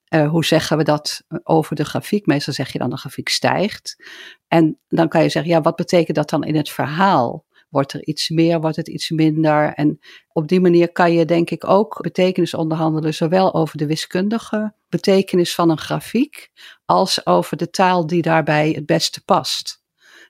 Uh, 0.09 0.29
hoe 0.29 0.45
zeggen 0.45 0.77
we 0.77 0.83
dat 0.83 1.23
over 1.43 1.75
de 1.75 1.85
grafiek? 1.85 2.25
Meestal 2.25 2.53
zeg 2.53 2.71
je 2.71 2.79
dan 2.79 2.89
de 2.89 2.97
grafiek 2.97 3.29
stijgt. 3.29 4.03
En 4.47 4.79
dan 4.87 5.07
kan 5.07 5.23
je 5.23 5.29
zeggen, 5.29 5.51
ja, 5.51 5.61
wat 5.61 5.75
betekent 5.75 6.15
dat 6.15 6.29
dan 6.29 6.43
in 6.43 6.55
het 6.55 6.69
verhaal? 6.69 7.45
Wordt 7.69 7.93
er 7.93 8.05
iets 8.05 8.29
meer, 8.29 8.61
wordt 8.61 8.75
het 8.75 8.87
iets 8.87 9.09
minder? 9.09 9.73
En 9.73 9.99
op 10.31 10.47
die 10.47 10.59
manier 10.59 10.91
kan 10.91 11.13
je 11.13 11.25
denk 11.25 11.49
ik 11.49 11.67
ook 11.67 12.01
betekenis 12.01 12.53
onderhandelen, 12.53 13.13
zowel 13.13 13.53
over 13.53 13.77
de 13.77 13.87
wiskundige 13.87 14.73
betekenis 14.89 15.55
van 15.55 15.69
een 15.69 15.77
grafiek, 15.77 16.51
als 16.85 17.25
over 17.25 17.57
de 17.57 17.69
taal 17.69 18.07
die 18.07 18.21
daarbij 18.21 18.71
het 18.71 18.85
beste 18.85 19.23
past. 19.23 19.81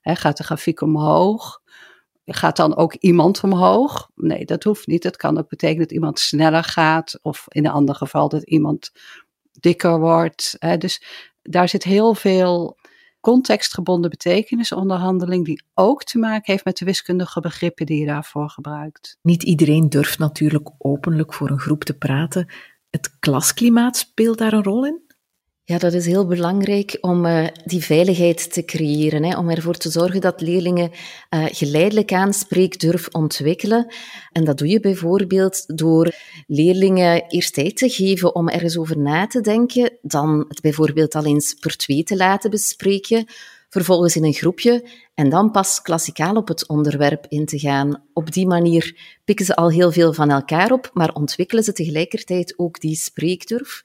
gaat 0.02 0.38
de 0.38 0.44
grafiek 0.44 0.82
omhoog? 0.82 1.62
Gaat 2.26 2.56
dan 2.56 2.76
ook 2.76 2.94
iemand 2.94 3.44
omhoog? 3.44 4.10
Nee, 4.16 4.46
dat 4.46 4.64
hoeft 4.64 4.88
niet. 4.88 5.04
Het 5.04 5.18
kan 5.18 5.38
ook 5.38 5.50
betekenen 5.50 5.82
dat 5.82 5.92
iemand 5.92 6.20
sneller 6.20 6.64
gaat, 6.64 7.20
of 7.22 7.46
in 7.48 7.66
een 7.66 7.72
ander 7.72 7.96
geval 7.96 8.30
dat 8.30 8.44
iemand 8.44 8.92
dikker 9.68 10.00
wordt. 10.00 10.56
Hè. 10.60 10.78
Dus 10.78 11.04
daar 11.42 11.70
zit 11.70 11.84
heel 11.84 12.14
veel 12.14 12.78
contextgebonden 13.20 14.10
betekenisonderhandeling 14.10 15.46
die 15.46 15.64
ook 15.74 16.04
te 16.04 16.18
maken 16.18 16.52
heeft 16.52 16.66
met 16.66 16.78
de 16.78 16.86
wiskundige 16.86 17.40
begrippen 17.40 17.86
die 17.86 18.00
je 18.00 18.06
daarvoor 18.06 18.50
gebruikt. 18.50 19.18
Niet 19.22 19.44
iedereen 19.44 19.90
durft 19.90 20.20
natuurlijk 20.20 20.70
openlijk 20.78 21.34
voor 21.34 21.50
een 21.50 21.60
groep 21.60 21.84
te 21.84 21.98
praten. 21.98 22.48
Het 22.90 23.20
klasklimaat 23.20 23.98
speelt 23.98 24.38
daar 24.38 24.54
een 24.54 24.64
rol 24.64 24.86
in? 24.86 25.02
Ja, 25.70 25.78
dat 25.78 25.94
is 25.94 26.06
heel 26.06 26.26
belangrijk 26.26 26.98
om 27.02 27.26
uh, 27.26 27.48
die 27.66 27.84
veiligheid 27.84 28.54
te 28.54 28.66
creëren. 28.66 29.24
Hè, 29.24 29.38
om 29.38 29.50
ervoor 29.50 29.76
te 29.76 29.90
zorgen 29.90 30.22
dat 30.22 30.42
leerlingen 30.42 30.92
uh, 31.30 31.46
geleidelijk 31.46 32.14
aan 32.14 32.34
spreekdurf 32.34 33.08
ontwikkelen. 33.08 33.94
En 34.32 34.44
dat 34.44 34.58
doe 34.58 34.68
je 34.68 34.80
bijvoorbeeld 34.80 35.78
door 35.78 36.16
leerlingen 36.48 37.24
eerst 37.28 37.54
tijd 37.54 37.78
te 37.78 37.90
geven 37.90 38.36
om 38.36 38.50
er 38.50 38.64
eens 38.64 38.78
over 38.78 38.98
na 38.98 39.28
te 39.28 39.42
denken. 39.42 39.92
Dan 40.02 40.46
het 40.48 40.62
bijvoorbeeld 40.62 41.16
al 41.16 41.26
eens 41.26 41.54
per 41.54 41.78
twee 41.78 42.04
te 42.04 42.16
laten 42.16 42.50
bespreken. 42.50 43.26
Vervolgens 43.70 44.16
in 44.16 44.24
een 44.24 44.34
groepje 44.34 44.90
en 45.14 45.30
dan 45.30 45.52
pas 45.52 45.82
klassikaal 45.82 46.36
op 46.36 46.48
het 46.48 46.68
onderwerp 46.68 47.26
in 47.30 47.46
te 47.46 47.60
gaan. 47.60 48.04
Op 48.14 48.32
die 48.32 48.48
manier 48.48 48.98
pikken 49.26 49.46
ze 49.46 49.56
al 49.56 49.72
heel 49.72 49.92
veel 49.92 50.14
van 50.14 50.30
elkaar 50.30 50.72
op, 50.72 50.90
maar 50.94 51.14
ontwikkelen 51.14 51.64
ze 51.64 51.74
tegelijkertijd 51.74 52.54
ook 52.58 52.80
die 52.80 52.96
spreekdurf. 52.96 53.84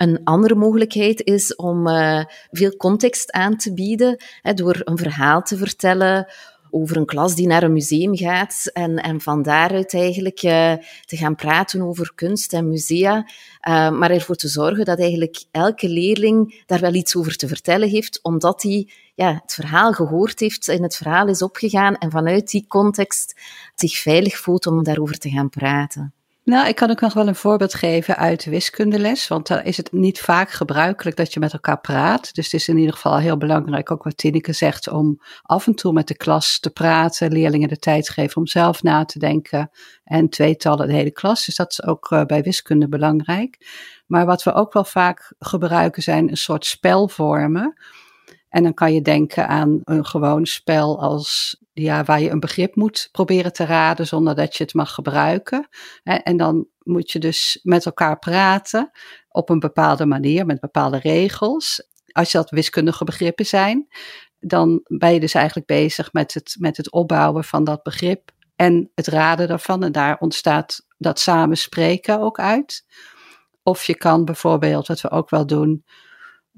Een 0.00 0.20
andere 0.24 0.54
mogelijkheid 0.54 1.22
is 1.24 1.56
om 1.56 1.86
uh, 1.86 2.24
veel 2.50 2.76
context 2.76 3.32
aan 3.32 3.56
te 3.56 3.74
bieden 3.74 4.22
hè, 4.42 4.54
door 4.54 4.80
een 4.84 4.98
verhaal 4.98 5.42
te 5.42 5.56
vertellen 5.56 6.32
over 6.70 6.96
een 6.96 7.06
klas 7.06 7.34
die 7.34 7.46
naar 7.46 7.62
een 7.62 7.72
museum 7.72 8.16
gaat 8.16 8.70
en, 8.72 8.96
en 8.96 9.20
van 9.20 9.42
daaruit 9.42 9.94
eigenlijk 9.94 10.42
uh, 10.42 10.72
te 11.04 11.16
gaan 11.16 11.34
praten 11.34 11.82
over 11.82 12.12
kunst 12.14 12.52
en 12.52 12.68
musea, 12.68 13.16
uh, 13.16 13.90
maar 13.90 14.10
ervoor 14.10 14.36
te 14.36 14.48
zorgen 14.48 14.84
dat 14.84 14.98
eigenlijk 14.98 15.44
elke 15.50 15.88
leerling 15.88 16.62
daar 16.66 16.80
wel 16.80 16.94
iets 16.94 17.16
over 17.16 17.36
te 17.36 17.48
vertellen 17.48 17.88
heeft, 17.88 18.22
omdat 18.22 18.62
hij 18.62 18.88
ja, 19.14 19.40
het 19.42 19.54
verhaal 19.54 19.92
gehoord 19.92 20.40
heeft, 20.40 20.68
in 20.68 20.82
het 20.82 20.96
verhaal 20.96 21.28
is 21.28 21.42
opgegaan 21.42 21.96
en 21.96 22.10
vanuit 22.10 22.50
die 22.50 22.66
context 22.68 23.40
zich 23.74 23.96
veilig 23.96 24.38
voelt 24.38 24.66
om 24.66 24.84
daarover 24.84 25.18
te 25.18 25.30
gaan 25.30 25.48
praten. 25.48 26.14
Nou, 26.44 26.68
ik 26.68 26.76
kan 26.76 26.90
ook 26.90 27.00
nog 27.00 27.12
wel 27.12 27.28
een 27.28 27.34
voorbeeld 27.34 27.74
geven 27.74 28.16
uit 28.16 28.44
de 28.44 28.50
wiskundeles, 28.50 29.28
want 29.28 29.46
daar 29.46 29.66
is 29.66 29.76
het 29.76 29.92
niet 29.92 30.20
vaak 30.20 30.50
gebruikelijk 30.50 31.16
dat 31.16 31.32
je 31.32 31.40
met 31.40 31.52
elkaar 31.52 31.80
praat. 31.80 32.34
Dus 32.34 32.44
het 32.44 32.54
is 32.54 32.68
in 32.68 32.78
ieder 32.78 32.94
geval 32.94 33.18
heel 33.18 33.36
belangrijk, 33.36 33.90
ook 33.90 34.02
wat 34.02 34.16
Tineke 34.16 34.52
zegt, 34.52 34.88
om 34.88 35.20
af 35.42 35.66
en 35.66 35.74
toe 35.74 35.92
met 35.92 36.08
de 36.08 36.16
klas 36.16 36.58
te 36.60 36.70
praten, 36.70 37.32
leerlingen 37.32 37.68
de 37.68 37.78
tijd 37.78 38.08
geven 38.08 38.36
om 38.36 38.46
zelf 38.46 38.82
na 38.82 39.04
te 39.04 39.18
denken 39.18 39.70
en 40.04 40.28
tweetallen 40.28 40.86
de 40.86 40.94
hele 40.94 41.10
klas. 41.10 41.44
Dus 41.44 41.56
dat 41.56 41.70
is 41.70 41.82
ook 41.82 42.10
uh, 42.10 42.24
bij 42.24 42.42
wiskunde 42.42 42.88
belangrijk. 42.88 43.66
Maar 44.06 44.26
wat 44.26 44.42
we 44.42 44.52
ook 44.52 44.72
wel 44.72 44.84
vaak 44.84 45.34
gebruiken 45.38 46.02
zijn 46.02 46.30
een 46.30 46.36
soort 46.36 46.64
spelvormen. 46.64 47.74
En 48.48 48.62
dan 48.62 48.74
kan 48.74 48.94
je 48.94 49.02
denken 49.02 49.48
aan 49.48 49.80
een 49.84 50.06
gewoon 50.06 50.46
spel 50.46 51.00
als 51.00 51.60
ja, 51.80 52.04
waar 52.04 52.20
je 52.20 52.30
een 52.30 52.40
begrip 52.40 52.74
moet 52.74 53.08
proberen 53.12 53.52
te 53.52 53.64
raden 53.64 54.06
zonder 54.06 54.34
dat 54.34 54.56
je 54.56 54.64
het 54.64 54.74
mag 54.74 54.94
gebruiken. 54.94 55.68
En 56.02 56.36
dan 56.36 56.66
moet 56.78 57.10
je 57.10 57.18
dus 57.18 57.60
met 57.62 57.86
elkaar 57.86 58.18
praten 58.18 58.90
op 59.28 59.48
een 59.48 59.58
bepaalde 59.58 60.06
manier, 60.06 60.46
met 60.46 60.60
bepaalde 60.60 60.98
regels. 60.98 61.88
Als 62.12 62.32
dat 62.32 62.50
wiskundige 62.50 63.04
begrippen 63.04 63.46
zijn, 63.46 63.88
dan 64.38 64.80
ben 64.84 65.12
je 65.12 65.20
dus 65.20 65.34
eigenlijk 65.34 65.66
bezig 65.66 66.12
met 66.12 66.34
het, 66.34 66.56
met 66.58 66.76
het 66.76 66.90
opbouwen 66.90 67.44
van 67.44 67.64
dat 67.64 67.82
begrip 67.82 68.30
en 68.56 68.90
het 68.94 69.06
raden 69.06 69.48
daarvan. 69.48 69.84
En 69.84 69.92
daar 69.92 70.18
ontstaat 70.18 70.86
dat 70.98 71.18
samen 71.18 71.56
spreken 71.56 72.20
ook 72.20 72.38
uit. 72.38 72.84
Of 73.62 73.84
je 73.84 73.94
kan 73.94 74.24
bijvoorbeeld, 74.24 74.86
wat 74.86 75.00
we 75.00 75.10
ook 75.10 75.30
wel 75.30 75.46
doen, 75.46 75.84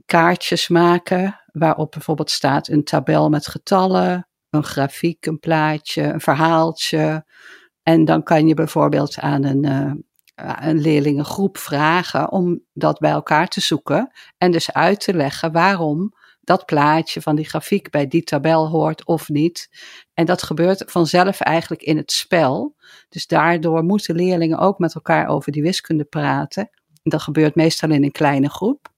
kaartjes 0.06 0.68
maken 0.68 1.40
waarop 1.52 1.90
bijvoorbeeld 1.90 2.30
staat 2.30 2.68
een 2.68 2.84
tabel 2.84 3.28
met 3.28 3.46
getallen, 3.46 4.26
een 4.52 4.64
grafiek, 4.64 5.26
een 5.26 5.38
plaatje, 5.38 6.02
een 6.02 6.20
verhaaltje. 6.20 7.24
En 7.82 8.04
dan 8.04 8.22
kan 8.22 8.46
je 8.46 8.54
bijvoorbeeld 8.54 9.18
aan 9.18 9.44
een, 9.44 9.64
uh, 9.64 9.92
een 10.60 10.80
leerlingengroep 10.80 11.58
vragen 11.58 12.32
om 12.32 12.60
dat 12.72 12.98
bij 12.98 13.10
elkaar 13.10 13.48
te 13.48 13.60
zoeken 13.60 14.10
en 14.38 14.50
dus 14.50 14.72
uit 14.72 15.00
te 15.00 15.14
leggen 15.14 15.52
waarom 15.52 16.12
dat 16.40 16.64
plaatje 16.64 17.22
van 17.22 17.36
die 17.36 17.44
grafiek 17.44 17.90
bij 17.90 18.06
die 18.06 18.22
tabel 18.22 18.68
hoort 18.68 19.04
of 19.04 19.28
niet. 19.28 19.68
En 20.14 20.26
dat 20.26 20.42
gebeurt 20.42 20.84
vanzelf 20.86 21.40
eigenlijk 21.40 21.82
in 21.82 21.96
het 21.96 22.12
spel. 22.12 22.76
Dus 23.08 23.26
daardoor 23.26 23.82
moeten 23.84 24.14
leerlingen 24.14 24.58
ook 24.58 24.78
met 24.78 24.94
elkaar 24.94 25.28
over 25.28 25.52
die 25.52 25.62
wiskunde 25.62 26.04
praten. 26.04 26.70
Dat 27.02 27.22
gebeurt 27.22 27.54
meestal 27.54 27.90
in 27.90 28.04
een 28.04 28.12
kleine 28.12 28.50
groep. 28.50 28.92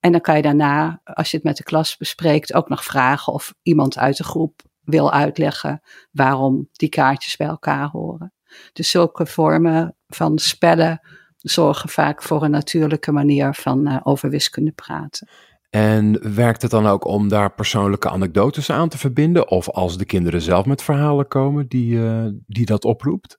En 0.00 0.12
dan 0.12 0.20
kan 0.20 0.36
je 0.36 0.42
daarna, 0.42 1.00
als 1.04 1.30
je 1.30 1.36
het 1.36 1.46
met 1.46 1.56
de 1.56 1.62
klas 1.62 1.96
bespreekt, 1.96 2.54
ook 2.54 2.68
nog 2.68 2.84
vragen 2.84 3.32
of 3.32 3.54
iemand 3.62 3.98
uit 3.98 4.16
de 4.16 4.24
groep 4.24 4.62
wil 4.86 5.12
uitleggen 5.12 5.80
waarom 6.10 6.68
die 6.72 6.88
kaartjes 6.88 7.36
bij 7.36 7.46
elkaar 7.46 7.88
horen. 7.88 8.32
Dus 8.72 8.90
zulke 8.90 9.26
vormen 9.26 9.96
van 10.08 10.38
spellen 10.38 11.00
zorgen 11.36 11.88
vaak 11.88 12.22
voor 12.22 12.42
een 12.42 12.50
natuurlijke 12.50 13.12
manier 13.12 13.54
van 13.54 13.88
uh, 13.88 13.96
over 14.02 14.30
wiskunde 14.30 14.72
praten. 14.72 15.28
En 15.70 16.34
werkt 16.34 16.62
het 16.62 16.70
dan 16.70 16.86
ook 16.86 17.04
om 17.04 17.28
daar 17.28 17.54
persoonlijke 17.54 18.10
anekdotes 18.10 18.70
aan 18.70 18.88
te 18.88 18.98
verbinden? 18.98 19.50
Of 19.50 19.70
als 19.70 19.98
de 19.98 20.04
kinderen 20.04 20.42
zelf 20.42 20.66
met 20.66 20.82
verhalen 20.82 21.28
komen 21.28 21.68
die, 21.68 21.94
uh, 21.94 22.26
die 22.46 22.66
dat 22.66 22.84
oproept? 22.84 23.38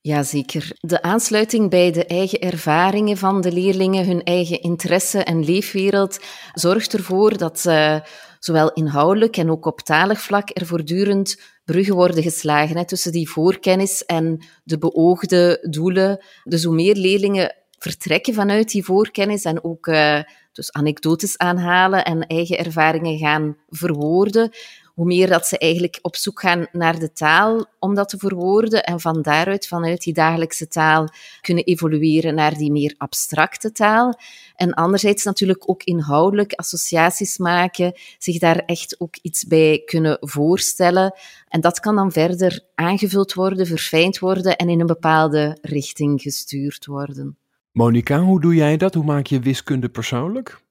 Jazeker. 0.00 0.76
De 0.80 1.02
aansluiting 1.02 1.70
bij 1.70 1.90
de 1.90 2.06
eigen 2.06 2.40
ervaringen 2.40 3.16
van 3.16 3.40
de 3.40 3.52
leerlingen, 3.52 4.06
hun 4.06 4.22
eigen 4.22 4.60
interesse 4.60 5.24
en 5.24 5.44
leefwereld, 5.44 6.20
zorgt 6.52 6.94
ervoor 6.94 7.38
dat 7.38 7.64
uh, 7.68 8.00
zowel 8.46 8.72
inhoudelijk 8.72 9.36
en 9.36 9.50
ook 9.50 9.66
op 9.66 9.80
talig 9.80 10.20
vlak 10.20 10.50
er 10.52 10.66
voortdurend 10.66 11.40
bruggen 11.64 11.94
worden 11.94 12.22
geslagen 12.22 12.76
hè, 12.76 12.84
tussen 12.84 13.12
die 13.12 13.30
voorkennis 13.30 14.04
en 14.04 14.44
de 14.64 14.78
beoogde 14.78 15.66
doelen. 15.70 16.24
Dus 16.44 16.64
hoe 16.64 16.74
meer 16.74 16.94
leerlingen 16.94 17.54
vertrekken 17.78 18.34
vanuit 18.34 18.70
die 18.70 18.84
voorkennis 18.84 19.42
en 19.42 19.64
ook 19.64 19.86
uh, 19.86 20.20
dus 20.52 20.72
anekdotes 20.72 21.38
aanhalen 21.38 22.04
en 22.04 22.26
eigen 22.26 22.58
ervaringen 22.58 23.18
gaan 23.18 23.56
verwoorden, 23.68 24.50
hoe 24.96 25.06
meer 25.06 25.28
dat 25.28 25.46
ze 25.46 25.58
eigenlijk 25.58 25.98
op 26.02 26.16
zoek 26.16 26.40
gaan 26.40 26.66
naar 26.72 26.98
de 26.98 27.12
taal 27.12 27.66
om 27.78 27.94
dat 27.94 28.08
te 28.08 28.18
verwoorden 28.18 28.84
en 28.84 29.00
van 29.00 29.22
daaruit, 29.22 29.66
vanuit 29.66 30.02
die 30.02 30.14
dagelijkse 30.14 30.68
taal, 30.68 31.08
kunnen 31.40 31.64
evolueren 31.64 32.34
naar 32.34 32.54
die 32.54 32.72
meer 32.72 32.94
abstracte 32.98 33.72
taal. 33.72 34.18
En 34.54 34.74
anderzijds 34.74 35.24
natuurlijk 35.24 35.70
ook 35.70 35.82
inhoudelijk 35.82 36.52
associaties 36.52 37.38
maken, 37.38 37.92
zich 38.18 38.38
daar 38.38 38.56
echt 38.56 39.00
ook 39.00 39.16
iets 39.22 39.44
bij 39.44 39.82
kunnen 39.84 40.16
voorstellen. 40.20 41.14
En 41.48 41.60
dat 41.60 41.80
kan 41.80 41.96
dan 41.96 42.12
verder 42.12 42.64
aangevuld 42.74 43.34
worden, 43.34 43.66
verfijnd 43.66 44.18
worden 44.18 44.56
en 44.56 44.68
in 44.68 44.80
een 44.80 44.86
bepaalde 44.86 45.58
richting 45.60 46.22
gestuurd 46.22 46.86
worden. 46.86 47.36
Monika, 47.72 48.20
hoe 48.20 48.40
doe 48.40 48.54
jij 48.54 48.76
dat? 48.76 48.94
Hoe 48.94 49.04
maak 49.04 49.26
je 49.26 49.40
wiskunde 49.40 49.88
persoonlijk? 49.88 50.64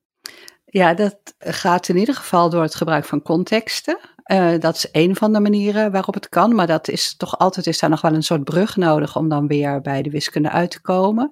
Ja, 0.66 0.94
dat 0.94 1.18
gaat 1.40 1.90
in 1.90 1.98
ieder 1.98 2.16
geval 2.16 2.50
door 2.50 2.62
het 2.62 2.76
gebruik 2.76 3.06
van 3.06 3.22
contexten. 3.22 4.00
Uh, 4.32 4.60
dat 4.60 4.76
is 4.76 4.88
een 4.92 5.16
van 5.16 5.34
de 5.34 5.40
manieren 5.40 5.92
waarop 5.92 6.14
het 6.14 6.30
kan, 6.30 6.56
maar 6.56 6.68
dat 6.68 6.88
is 6.88 7.16
toch 7.16 7.38
altijd 7.38 7.68
is 7.68 7.80
daar 7.80 7.90
nog 7.90 8.02
wel 8.02 8.14
een 8.14 8.24
soort 8.24 8.44
brug 8.44 8.76
nodig 8.76 9.16
om 9.16 9.30
dan 9.30 9.48
weer 9.48 9.82
bij 9.82 10.02
de 10.02 10.10
wiskunde 10.10 10.50
uit 10.50 10.72
te 10.72 10.82
komen. 10.82 11.32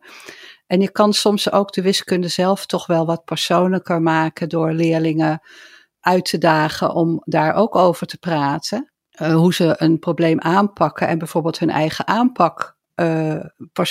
En 0.67 0.81
je 0.81 0.91
kan 0.91 1.13
soms 1.13 1.51
ook 1.51 1.71
de 1.73 1.81
wiskunde 1.81 2.27
zelf 2.27 2.65
toch 2.65 2.85
wel 2.85 3.05
wat 3.05 3.25
persoonlijker 3.25 4.01
maken 4.01 4.49
door 4.49 4.71
leerlingen 4.71 5.41
uit 5.99 6.25
te 6.25 6.37
dagen 6.37 6.93
om 6.93 7.21
daar 7.25 7.53
ook 7.53 7.75
over 7.75 8.07
te 8.07 8.17
praten. 8.17 8.91
Uh, 9.21 9.35
hoe 9.35 9.53
ze 9.53 9.75
een 9.77 9.99
probleem 9.99 10.41
aanpakken 10.41 11.07
en 11.07 11.17
bijvoorbeeld 11.17 11.59
hun 11.59 11.69
eigen 11.69 12.07
aanpak 12.07 12.77
uh. 12.95 13.39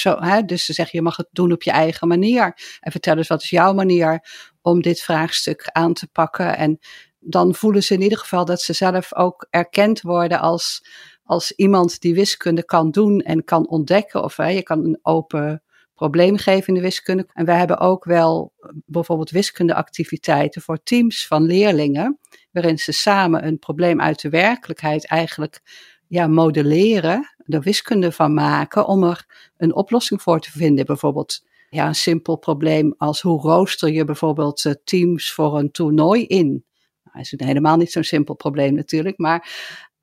Hè? 0.02 0.42
Dus 0.42 0.64
ze 0.64 0.72
zeggen, 0.72 0.98
je 0.98 1.04
mag 1.04 1.16
het 1.16 1.28
doen 1.30 1.52
op 1.52 1.62
je 1.62 1.70
eigen 1.70 2.08
manier. 2.08 2.78
En 2.80 2.90
vertel 2.90 3.16
eens, 3.16 3.28
wat 3.28 3.42
is 3.42 3.50
jouw 3.50 3.72
manier 3.72 4.24
om 4.60 4.82
dit 4.82 5.00
vraagstuk 5.00 5.68
aan 5.72 5.92
te 5.92 6.08
pakken? 6.08 6.56
En 6.56 6.78
dan 7.24 7.54
voelen 7.54 7.82
ze 7.82 7.94
in 7.94 8.02
ieder 8.02 8.18
geval 8.18 8.44
dat 8.44 8.60
ze 8.60 8.72
zelf 8.72 9.14
ook 9.14 9.46
erkend 9.50 10.00
worden 10.00 10.40
als, 10.40 10.86
als 11.24 11.52
iemand 11.52 12.00
die 12.00 12.14
wiskunde 12.14 12.64
kan 12.64 12.90
doen 12.90 13.20
en 13.20 13.44
kan 13.44 13.68
ontdekken. 13.68 14.22
Of 14.22 14.36
hè, 14.36 14.48
je 14.48 14.62
kan 14.62 14.84
een 14.84 14.98
open 15.02 15.62
probleem 15.94 16.36
geven 16.36 16.66
in 16.66 16.74
de 16.74 16.80
wiskunde. 16.80 17.28
En 17.32 17.44
wij 17.44 17.58
hebben 17.58 17.78
ook 17.78 18.04
wel 18.04 18.52
bijvoorbeeld 18.86 19.30
wiskundeactiviteiten 19.30 20.62
voor 20.62 20.82
teams 20.82 21.26
van 21.26 21.42
leerlingen, 21.42 22.18
waarin 22.50 22.78
ze 22.78 22.92
samen 22.92 23.46
een 23.46 23.58
probleem 23.58 24.00
uit 24.00 24.20
de 24.20 24.28
werkelijkheid 24.28 25.06
eigenlijk 25.06 25.60
ja, 26.06 26.26
modelleren, 26.26 27.34
er 27.46 27.60
wiskunde 27.60 28.12
van 28.12 28.34
maken 28.34 28.86
om 28.86 29.04
er 29.04 29.26
een 29.56 29.74
oplossing 29.74 30.22
voor 30.22 30.40
te 30.40 30.50
vinden. 30.50 30.86
Bijvoorbeeld 30.86 31.44
ja, 31.70 31.86
een 31.86 31.94
simpel 31.94 32.36
probleem 32.36 32.94
als 32.96 33.20
hoe 33.20 33.40
rooster 33.40 33.88
je 33.88 34.04
bijvoorbeeld 34.04 34.64
eh, 34.64 34.72
teams 34.84 35.32
voor 35.32 35.58
een 35.58 35.70
toernooi 35.70 36.26
in. 36.26 36.64
Nou, 37.12 37.24
is 37.30 37.34
helemaal 37.36 37.76
niet 37.76 37.92
zo'n 37.92 38.02
simpel 38.02 38.34
probleem 38.34 38.74
natuurlijk, 38.74 39.18
maar 39.18 39.50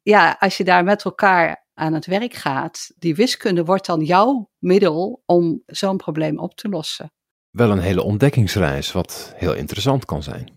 ja, 0.01 0.35
als 0.39 0.57
je 0.57 0.63
daar 0.63 0.83
met 0.83 1.03
elkaar 1.03 1.67
aan 1.73 1.93
het 1.93 2.05
werk 2.05 2.33
gaat, 2.33 2.91
die 2.97 3.15
wiskunde 3.15 3.65
wordt 3.65 3.85
dan 3.85 4.03
jouw 4.03 4.49
middel 4.57 5.23
om 5.25 5.63
zo'n 5.65 5.97
probleem 5.97 6.39
op 6.39 6.55
te 6.55 6.69
lossen. 6.69 7.11
Wel 7.49 7.71
een 7.71 7.79
hele 7.79 8.03
ontdekkingsreis, 8.03 8.91
wat 8.91 9.33
heel 9.35 9.53
interessant 9.53 10.05
kan 10.05 10.23
zijn. 10.23 10.51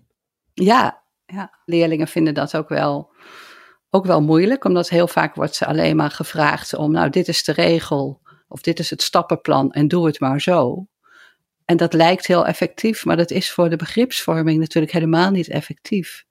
Ja, 0.55 1.03
ja. 1.27 1.59
leerlingen 1.65 2.09
vinden 2.09 2.35
dat 2.35 2.57
ook 2.57 2.69
wel 2.69 3.11
ook 3.95 4.07
wel 4.07 4.23
moeilijk, 4.23 4.65
omdat 4.65 4.89
heel 4.89 5.09
vaak 5.09 5.35
wordt 5.35 5.55
ze 5.55 5.67
alleen 5.67 5.97
maar 5.97 6.11
gevraagd 6.11 6.75
om, 6.75 6.93
nou, 6.93 7.11
dit 7.11 7.29
is 7.29 7.45
de 7.45 7.53
regel 7.53 8.21
of 8.49 8.61
dit 8.61 8.79
is 8.79 8.91
het 8.91 9.03
stappenplan 9.03 9.73
en 9.73 9.89
doe 9.89 10.07
het 10.07 10.21
maar 10.21 10.41
zo. 10.41 10.87
En 11.65 11.77
dat 11.77 11.93
lijkt 11.93 12.27
heel 12.27 12.47
effectief, 12.47 13.05
maar 13.05 13.17
dat 13.17 13.31
is 13.31 13.53
voor 13.53 13.71
de 13.71 13.77
begripsvorming 13.77 14.59
natuurlijk 14.59 14.93
helemaal 14.93 15.31
niet 15.31 15.49
effectief. 15.49 16.25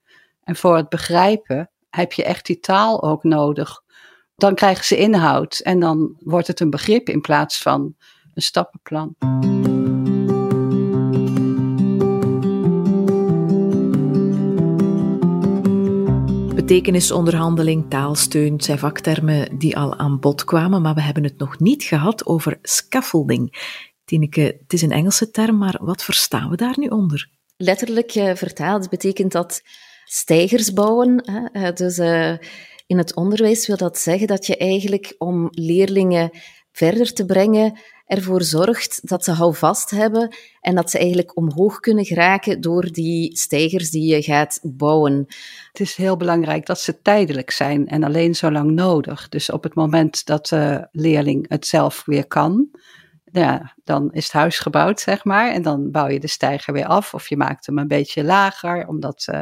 En 0.44 0.56
voor 0.56 0.76
het 0.76 0.90
begrijpen 0.90 1.70
heb 1.90 2.14
je 2.14 2.24
echt 2.24 2.46
die 2.46 2.60
taal 2.60 3.04
ook 3.04 3.24
nodig. 3.24 3.82
Dan 4.36 4.56
krijgen 4.56 4.86
ze 4.86 4.98
inhoud 4.98 5.60
en 5.60 5.80
dan 5.80 6.16
wordt 6.20 6.48
het 6.48 6.60
een 6.60 6.70
begrip 6.70 7.10
in 7.10 7.22
plaats 7.22 7.62
van 7.62 7.96
een 8.34 8.42
stappenplan. 8.42 9.16
Betekenisonderhandeling, 16.56 17.90
taalsteun 17.90 18.62
zijn 18.62 18.80
vaktermen 18.80 19.58
die 19.58 19.78
al 19.78 19.98
aan 19.98 20.20
bod 20.20 20.44
kwamen, 20.44 20.82
maar 20.82 20.94
we 20.94 21.02
hebben 21.02 21.24
het 21.24 21.38
nog 21.38 21.60
niet 21.60 21.84
gehad 21.84 22.26
over 22.26 22.60
scaffolding. 22.62 23.70
Tineke, 24.06 24.42
het 24.42 24.74
is 24.74 24.82
een 24.82 24.92
Engelse 24.92 25.32
term, 25.32 25.58
maar 25.58 25.78
wat 25.82 26.04
verstaan 26.04 26.50
we 26.50 26.56
daar 26.56 26.76
nu 26.78 26.88
onder? 26.88 27.30
Letterlijk 27.58 28.16
uh, 28.16 28.36
vertaald 28.36 28.90
betekent 28.90 29.32
dat 29.32 29.62
stijgers 30.14 30.74
bouwen. 30.74 31.24
Hè? 31.32 31.46
Eh, 31.46 31.76
dus 31.76 31.98
uh, 31.98 32.38
in 32.88 32.98
het 32.98 33.16
onderwijs 33.16 33.68
wil 33.68 33.78
dat 33.78 33.98
zeggen 33.98 34.28
dat 34.28 34.46
je 34.46 34.58
eigenlijk 34.58 35.16
om 35.18 35.48
leerlingen 35.52 36.30
verder 36.72 37.14
te 37.14 37.26
brengen 37.26 37.80
ervoor 38.06 38.44
zorgt 38.44 39.10
dat 39.10 39.24
ze 39.24 39.32
houvast 39.32 39.90
hebben 39.90 40.36
en 40.62 40.76
dat 40.76 40.92
ze 40.92 40.98
eigenlijk 40.98 41.38
omhoog 41.38 41.80
kunnen 41.80 42.06
geraken 42.06 42.62
door 42.62 42.92
die 42.92 43.38
stijgers 43.38 43.90
die 43.90 44.16
je 44.16 44.22
gaat 44.22 44.60
bouwen. 44.64 45.26
Het 45.72 45.80
is 45.80 45.96
heel 45.96 46.18
belangrijk 46.18 46.66
dat 46.66 46.80
ze 46.80 47.02
tijdelijk 47.02 47.52
zijn 47.52 47.88
en 47.88 48.04
alleen 48.04 48.36
zo 48.36 48.52
lang 48.52 48.72
nodig. 48.72 49.30
Dus 49.30 49.52
op 49.52 49.64
het 49.64 49.76
moment 49.76 50.26
dat 50.26 50.48
de 50.48 50.88
leerling 50.92 51.50
het 51.50 51.68
zelf 51.68 52.04
weer 52.06 52.28
kan, 52.28 52.70
ja, 53.32 53.76
dan 53.84 54.12
is 54.12 54.24
het 54.24 54.34
huis 54.34 54.60
gebouwd, 54.60 55.00
zeg 55.00 55.24
maar. 55.24 55.52
En 55.52 55.62
dan 55.62 55.92
bouw 55.92 56.08
je 56.08 56.20
de 56.20 56.28
stijger 56.28 56.74
weer 56.74 56.86
af 56.86 57.14
of 57.14 57.30
je 57.30 57.38
maakt 57.38 57.66
hem 57.66 57.78
een 57.78 57.88
beetje 57.88 58.24
lager, 58.24 58.88
omdat 58.88 59.28
uh, 59.34 59.42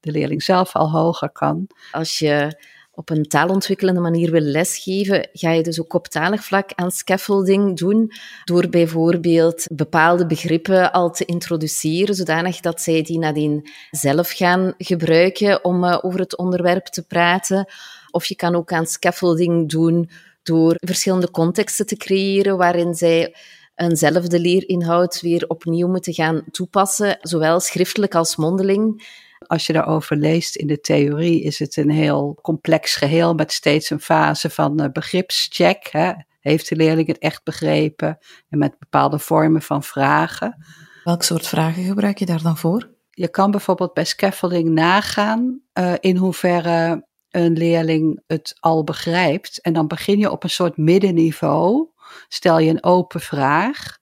de 0.00 0.10
leerling 0.10 0.42
zelf 0.42 0.74
al 0.76 0.90
hoger 0.90 1.30
kan. 1.30 1.66
Als 1.90 2.18
je 2.18 2.62
op 2.96 3.10
een 3.10 3.22
taalontwikkelende 3.22 4.00
manier 4.00 4.30
wil 4.30 4.40
lesgeven, 4.40 5.28
ga 5.32 5.50
je 5.50 5.62
dus 5.62 5.80
ook 5.80 5.94
op 5.94 6.06
talig 6.06 6.44
vlak 6.44 6.70
aan 6.74 6.90
scaffolding 6.90 7.76
doen, 7.76 8.12
door 8.44 8.68
bijvoorbeeld 8.68 9.66
bepaalde 9.72 10.26
begrippen 10.26 10.92
al 10.92 11.10
te 11.10 11.24
introduceren, 11.24 12.14
zodanig 12.14 12.60
dat 12.60 12.80
zij 12.80 13.02
die 13.02 13.18
nadien 13.18 13.68
zelf 13.90 14.30
gaan 14.30 14.74
gebruiken 14.78 15.64
om 15.64 15.84
uh, 15.84 15.98
over 16.02 16.20
het 16.20 16.36
onderwerp 16.36 16.86
te 16.86 17.06
praten. 17.06 17.72
Of 18.10 18.26
je 18.26 18.36
kan 18.36 18.54
ook 18.54 18.72
aan 18.72 18.86
scaffolding 18.86 19.68
doen 19.68 20.10
door 20.44 20.74
verschillende 20.76 21.30
contexten 21.30 21.86
te 21.86 21.96
creëren 21.96 22.56
waarin 22.56 22.94
zij 22.94 23.34
eenzelfde 23.74 24.40
leerinhoud 24.40 25.20
weer 25.20 25.44
opnieuw 25.48 25.88
moeten 25.88 26.14
gaan 26.14 26.42
toepassen, 26.50 27.18
zowel 27.20 27.60
schriftelijk 27.60 28.14
als 28.14 28.36
mondeling. 28.36 29.12
Als 29.46 29.66
je 29.66 29.72
daarover 29.72 30.16
leest 30.16 30.56
in 30.56 30.66
de 30.66 30.80
theorie, 30.80 31.42
is 31.42 31.58
het 31.58 31.76
een 31.76 31.90
heel 31.90 32.38
complex 32.42 32.96
geheel 32.96 33.34
met 33.34 33.52
steeds 33.52 33.90
een 33.90 34.00
fase 34.00 34.50
van 34.50 34.82
uh, 34.82 34.88
begripscheck. 34.92 35.88
Hè? 35.90 36.12
Heeft 36.40 36.68
de 36.68 36.76
leerling 36.76 37.06
het 37.06 37.18
echt 37.18 37.44
begrepen? 37.44 38.18
En 38.48 38.58
met 38.58 38.78
bepaalde 38.78 39.18
vormen 39.18 39.62
van 39.62 39.82
vragen. 39.82 40.64
Welk 41.04 41.22
soort 41.22 41.46
vragen 41.46 41.84
gebruik 41.84 42.18
je 42.18 42.26
daar 42.26 42.42
dan 42.42 42.56
voor? 42.56 42.92
Je 43.10 43.28
kan 43.28 43.50
bijvoorbeeld 43.50 43.94
bij 43.94 44.04
scaffolding 44.04 44.68
nagaan 44.68 45.60
uh, 45.78 45.92
in 46.00 46.16
hoeverre 46.16 47.06
een 47.34 47.52
leerling 47.52 48.22
het 48.26 48.56
al 48.60 48.84
begrijpt. 48.84 49.60
En 49.60 49.72
dan 49.72 49.86
begin 49.86 50.18
je 50.18 50.30
op 50.30 50.42
een 50.42 50.50
soort 50.50 50.76
middenniveau. 50.76 51.88
Stel 52.28 52.58
je 52.58 52.70
een 52.70 52.84
open 52.84 53.20
vraag. 53.20 53.98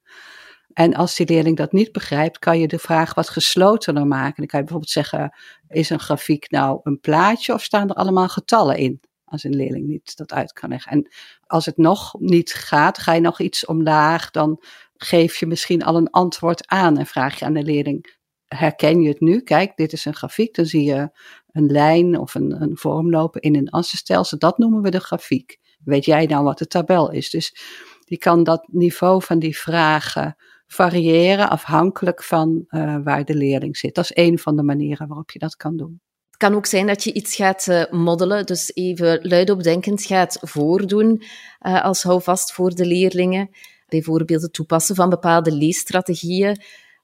En 0.72 0.94
als 0.94 1.16
die 1.16 1.26
leerling 1.26 1.56
dat 1.56 1.72
niet 1.72 1.92
begrijpt, 1.92 2.38
kan 2.38 2.58
je 2.58 2.68
de 2.68 2.78
vraag 2.78 3.14
wat 3.14 3.28
geslotener 3.28 4.06
maken. 4.06 4.34
Dan 4.36 4.46
kan 4.46 4.58
je 4.58 4.64
bijvoorbeeld 4.64 4.90
zeggen: 4.90 5.36
is 5.68 5.90
een 5.90 6.00
grafiek 6.00 6.50
nou 6.50 6.80
een 6.82 7.00
plaatje 7.00 7.52
of 7.52 7.62
staan 7.62 7.88
er 7.88 7.94
allemaal 7.94 8.28
getallen 8.28 8.76
in? 8.76 9.00
Als 9.24 9.44
een 9.44 9.56
leerling 9.56 9.86
niet 9.86 10.16
dat 10.16 10.32
uit 10.32 10.52
kan 10.52 10.68
leggen. 10.68 10.92
En 10.92 11.12
als 11.46 11.66
het 11.66 11.76
nog 11.76 12.14
niet 12.18 12.54
gaat, 12.54 12.98
ga 12.98 13.12
je 13.12 13.20
nog 13.20 13.40
iets 13.40 13.66
omlaag, 13.66 14.30
dan 14.30 14.62
geef 14.96 15.36
je 15.36 15.46
misschien 15.46 15.82
al 15.82 15.96
een 15.96 16.10
antwoord 16.10 16.66
aan 16.66 16.98
en 16.98 17.06
vraag 17.06 17.38
je 17.38 17.44
aan 17.44 17.54
de 17.54 17.62
leerling: 17.62 18.16
herken 18.46 19.02
je 19.02 19.08
het 19.08 19.20
nu? 19.20 19.40
Kijk, 19.40 19.76
dit 19.76 19.92
is 19.92 20.04
een 20.04 20.14
grafiek. 20.14 20.54
Dan 20.54 20.66
zie 20.66 20.84
je 20.84 21.10
een 21.52 21.66
lijn 21.66 22.18
of 22.18 22.34
een, 22.34 22.62
een 22.62 22.76
vorm 22.76 23.10
lopen 23.10 23.40
in 23.40 23.56
een 23.56 23.70
assenstelsel. 23.70 24.38
Dat 24.38 24.58
noemen 24.58 24.82
we 24.82 24.90
de 24.90 25.00
grafiek. 25.00 25.58
Weet 25.84 26.04
jij 26.04 26.26
nou 26.26 26.44
wat 26.44 26.58
de 26.58 26.66
tabel 26.66 27.10
is? 27.10 27.30
Dus 27.30 27.56
je 28.04 28.18
kan 28.18 28.44
dat 28.44 28.68
niveau 28.70 29.22
van 29.22 29.38
die 29.38 29.58
vragen 29.58 30.36
variëren 30.66 31.50
afhankelijk 31.50 32.22
van 32.22 32.64
uh, 32.68 32.96
waar 33.04 33.24
de 33.24 33.34
leerling 33.34 33.76
zit. 33.76 33.94
Dat 33.94 34.04
is 34.04 34.24
een 34.24 34.38
van 34.38 34.56
de 34.56 34.62
manieren 34.62 35.08
waarop 35.08 35.30
je 35.30 35.38
dat 35.38 35.56
kan 35.56 35.76
doen. 35.76 36.00
Het 36.26 36.36
kan 36.36 36.54
ook 36.54 36.66
zijn 36.66 36.86
dat 36.86 37.04
je 37.04 37.12
iets 37.12 37.34
gaat 37.34 37.66
uh, 37.66 37.82
moddelen, 37.90 38.46
dus 38.46 38.74
even 38.74 39.28
luidopdenkend 39.28 40.02
gaat 40.02 40.38
voordoen 40.40 41.22
uh, 41.66 41.84
als 41.84 42.02
houvast 42.02 42.52
voor 42.52 42.70
de 42.70 42.86
leerlingen. 42.86 43.48
Bijvoorbeeld 43.88 44.42
het 44.42 44.52
toepassen 44.52 44.94
van 44.94 45.10
bepaalde 45.10 45.52
leesstrategieën. 45.52 46.60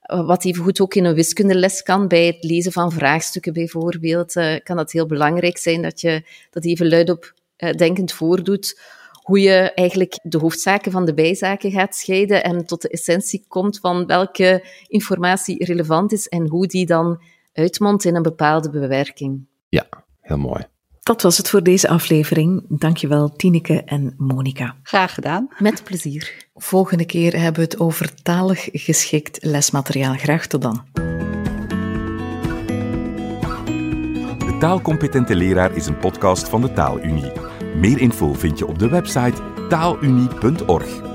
Wat 0.09 0.45
evengoed 0.45 0.81
ook 0.81 0.95
in 0.95 1.05
een 1.05 1.15
wiskundeles 1.15 1.83
kan, 1.83 2.09
bij 2.09 2.27
het 2.27 2.45
lezen 2.45 2.73
van 2.73 2.93
vraagstukken 2.93 3.53
bijvoorbeeld, 3.53 4.33
kan 4.63 4.77
dat 4.77 4.93
heel 4.93 5.07
belangrijk 5.07 5.59
zijn 5.59 5.83
dat 5.83 6.01
je 6.01 6.23
dat 6.51 6.65
even 6.65 6.89
luidopdenkend 6.89 8.13
voordoet 8.13 8.81
hoe 9.23 9.41
je 9.41 9.73
eigenlijk 9.75 10.19
de 10.23 10.39
hoofdzaken 10.39 10.93
van 10.93 11.05
de 11.05 11.15
bijzaken 11.15 11.71
gaat 11.71 11.97
scheiden 11.97 12.45
en 12.45 12.67
tot 12.67 12.83
de 12.83 12.89
essentie 12.89 13.45
komt 13.49 13.79
van 13.79 14.07
welke 14.07 14.65
informatie 14.87 15.65
relevant 15.65 16.13
is 16.13 16.29
en 16.29 16.49
hoe 16.49 16.67
die 16.67 16.87
dan 16.87 17.23
uitmondt 17.53 18.05
in 18.05 18.17
een 18.17 18.23
bepaalde 18.23 18.71
bewerking. 18.71 19.47
Ja, 19.69 19.87
heel 20.21 20.39
mooi. 20.39 20.67
Dat 21.09 21.23
was 21.23 21.37
het 21.37 21.49
voor 21.49 21.63
deze 21.63 21.89
aflevering. 21.89 22.65
Dankjewel 22.69 23.37
Tineke 23.37 23.83
en 23.85 24.15
Monika. 24.17 24.77
Graag 24.83 25.15
gedaan. 25.15 25.49
Met 25.59 25.85
plezier. 25.85 26.47
Volgende 26.55 27.05
keer 27.05 27.41
hebben 27.41 27.55
we 27.55 27.69
het 27.71 27.81
over 27.81 28.15
talig 28.23 28.69
geschikt 28.73 29.45
lesmateriaal. 29.45 30.15
Graag 30.15 30.47
tot 30.47 30.63
dan. 30.63 30.85
De 34.39 34.57
Taalcompetente 34.61 35.35
Leraar 35.35 35.77
is 35.77 35.87
een 35.87 35.99
podcast 35.99 36.49
van 36.49 36.61
de 36.61 36.73
Taalunie. 36.73 37.33
Meer 37.77 37.99
info 37.99 38.33
vind 38.33 38.59
je 38.59 38.67
op 38.67 38.79
de 38.79 38.89
website 38.89 39.43
taalunie.org. 39.69 41.08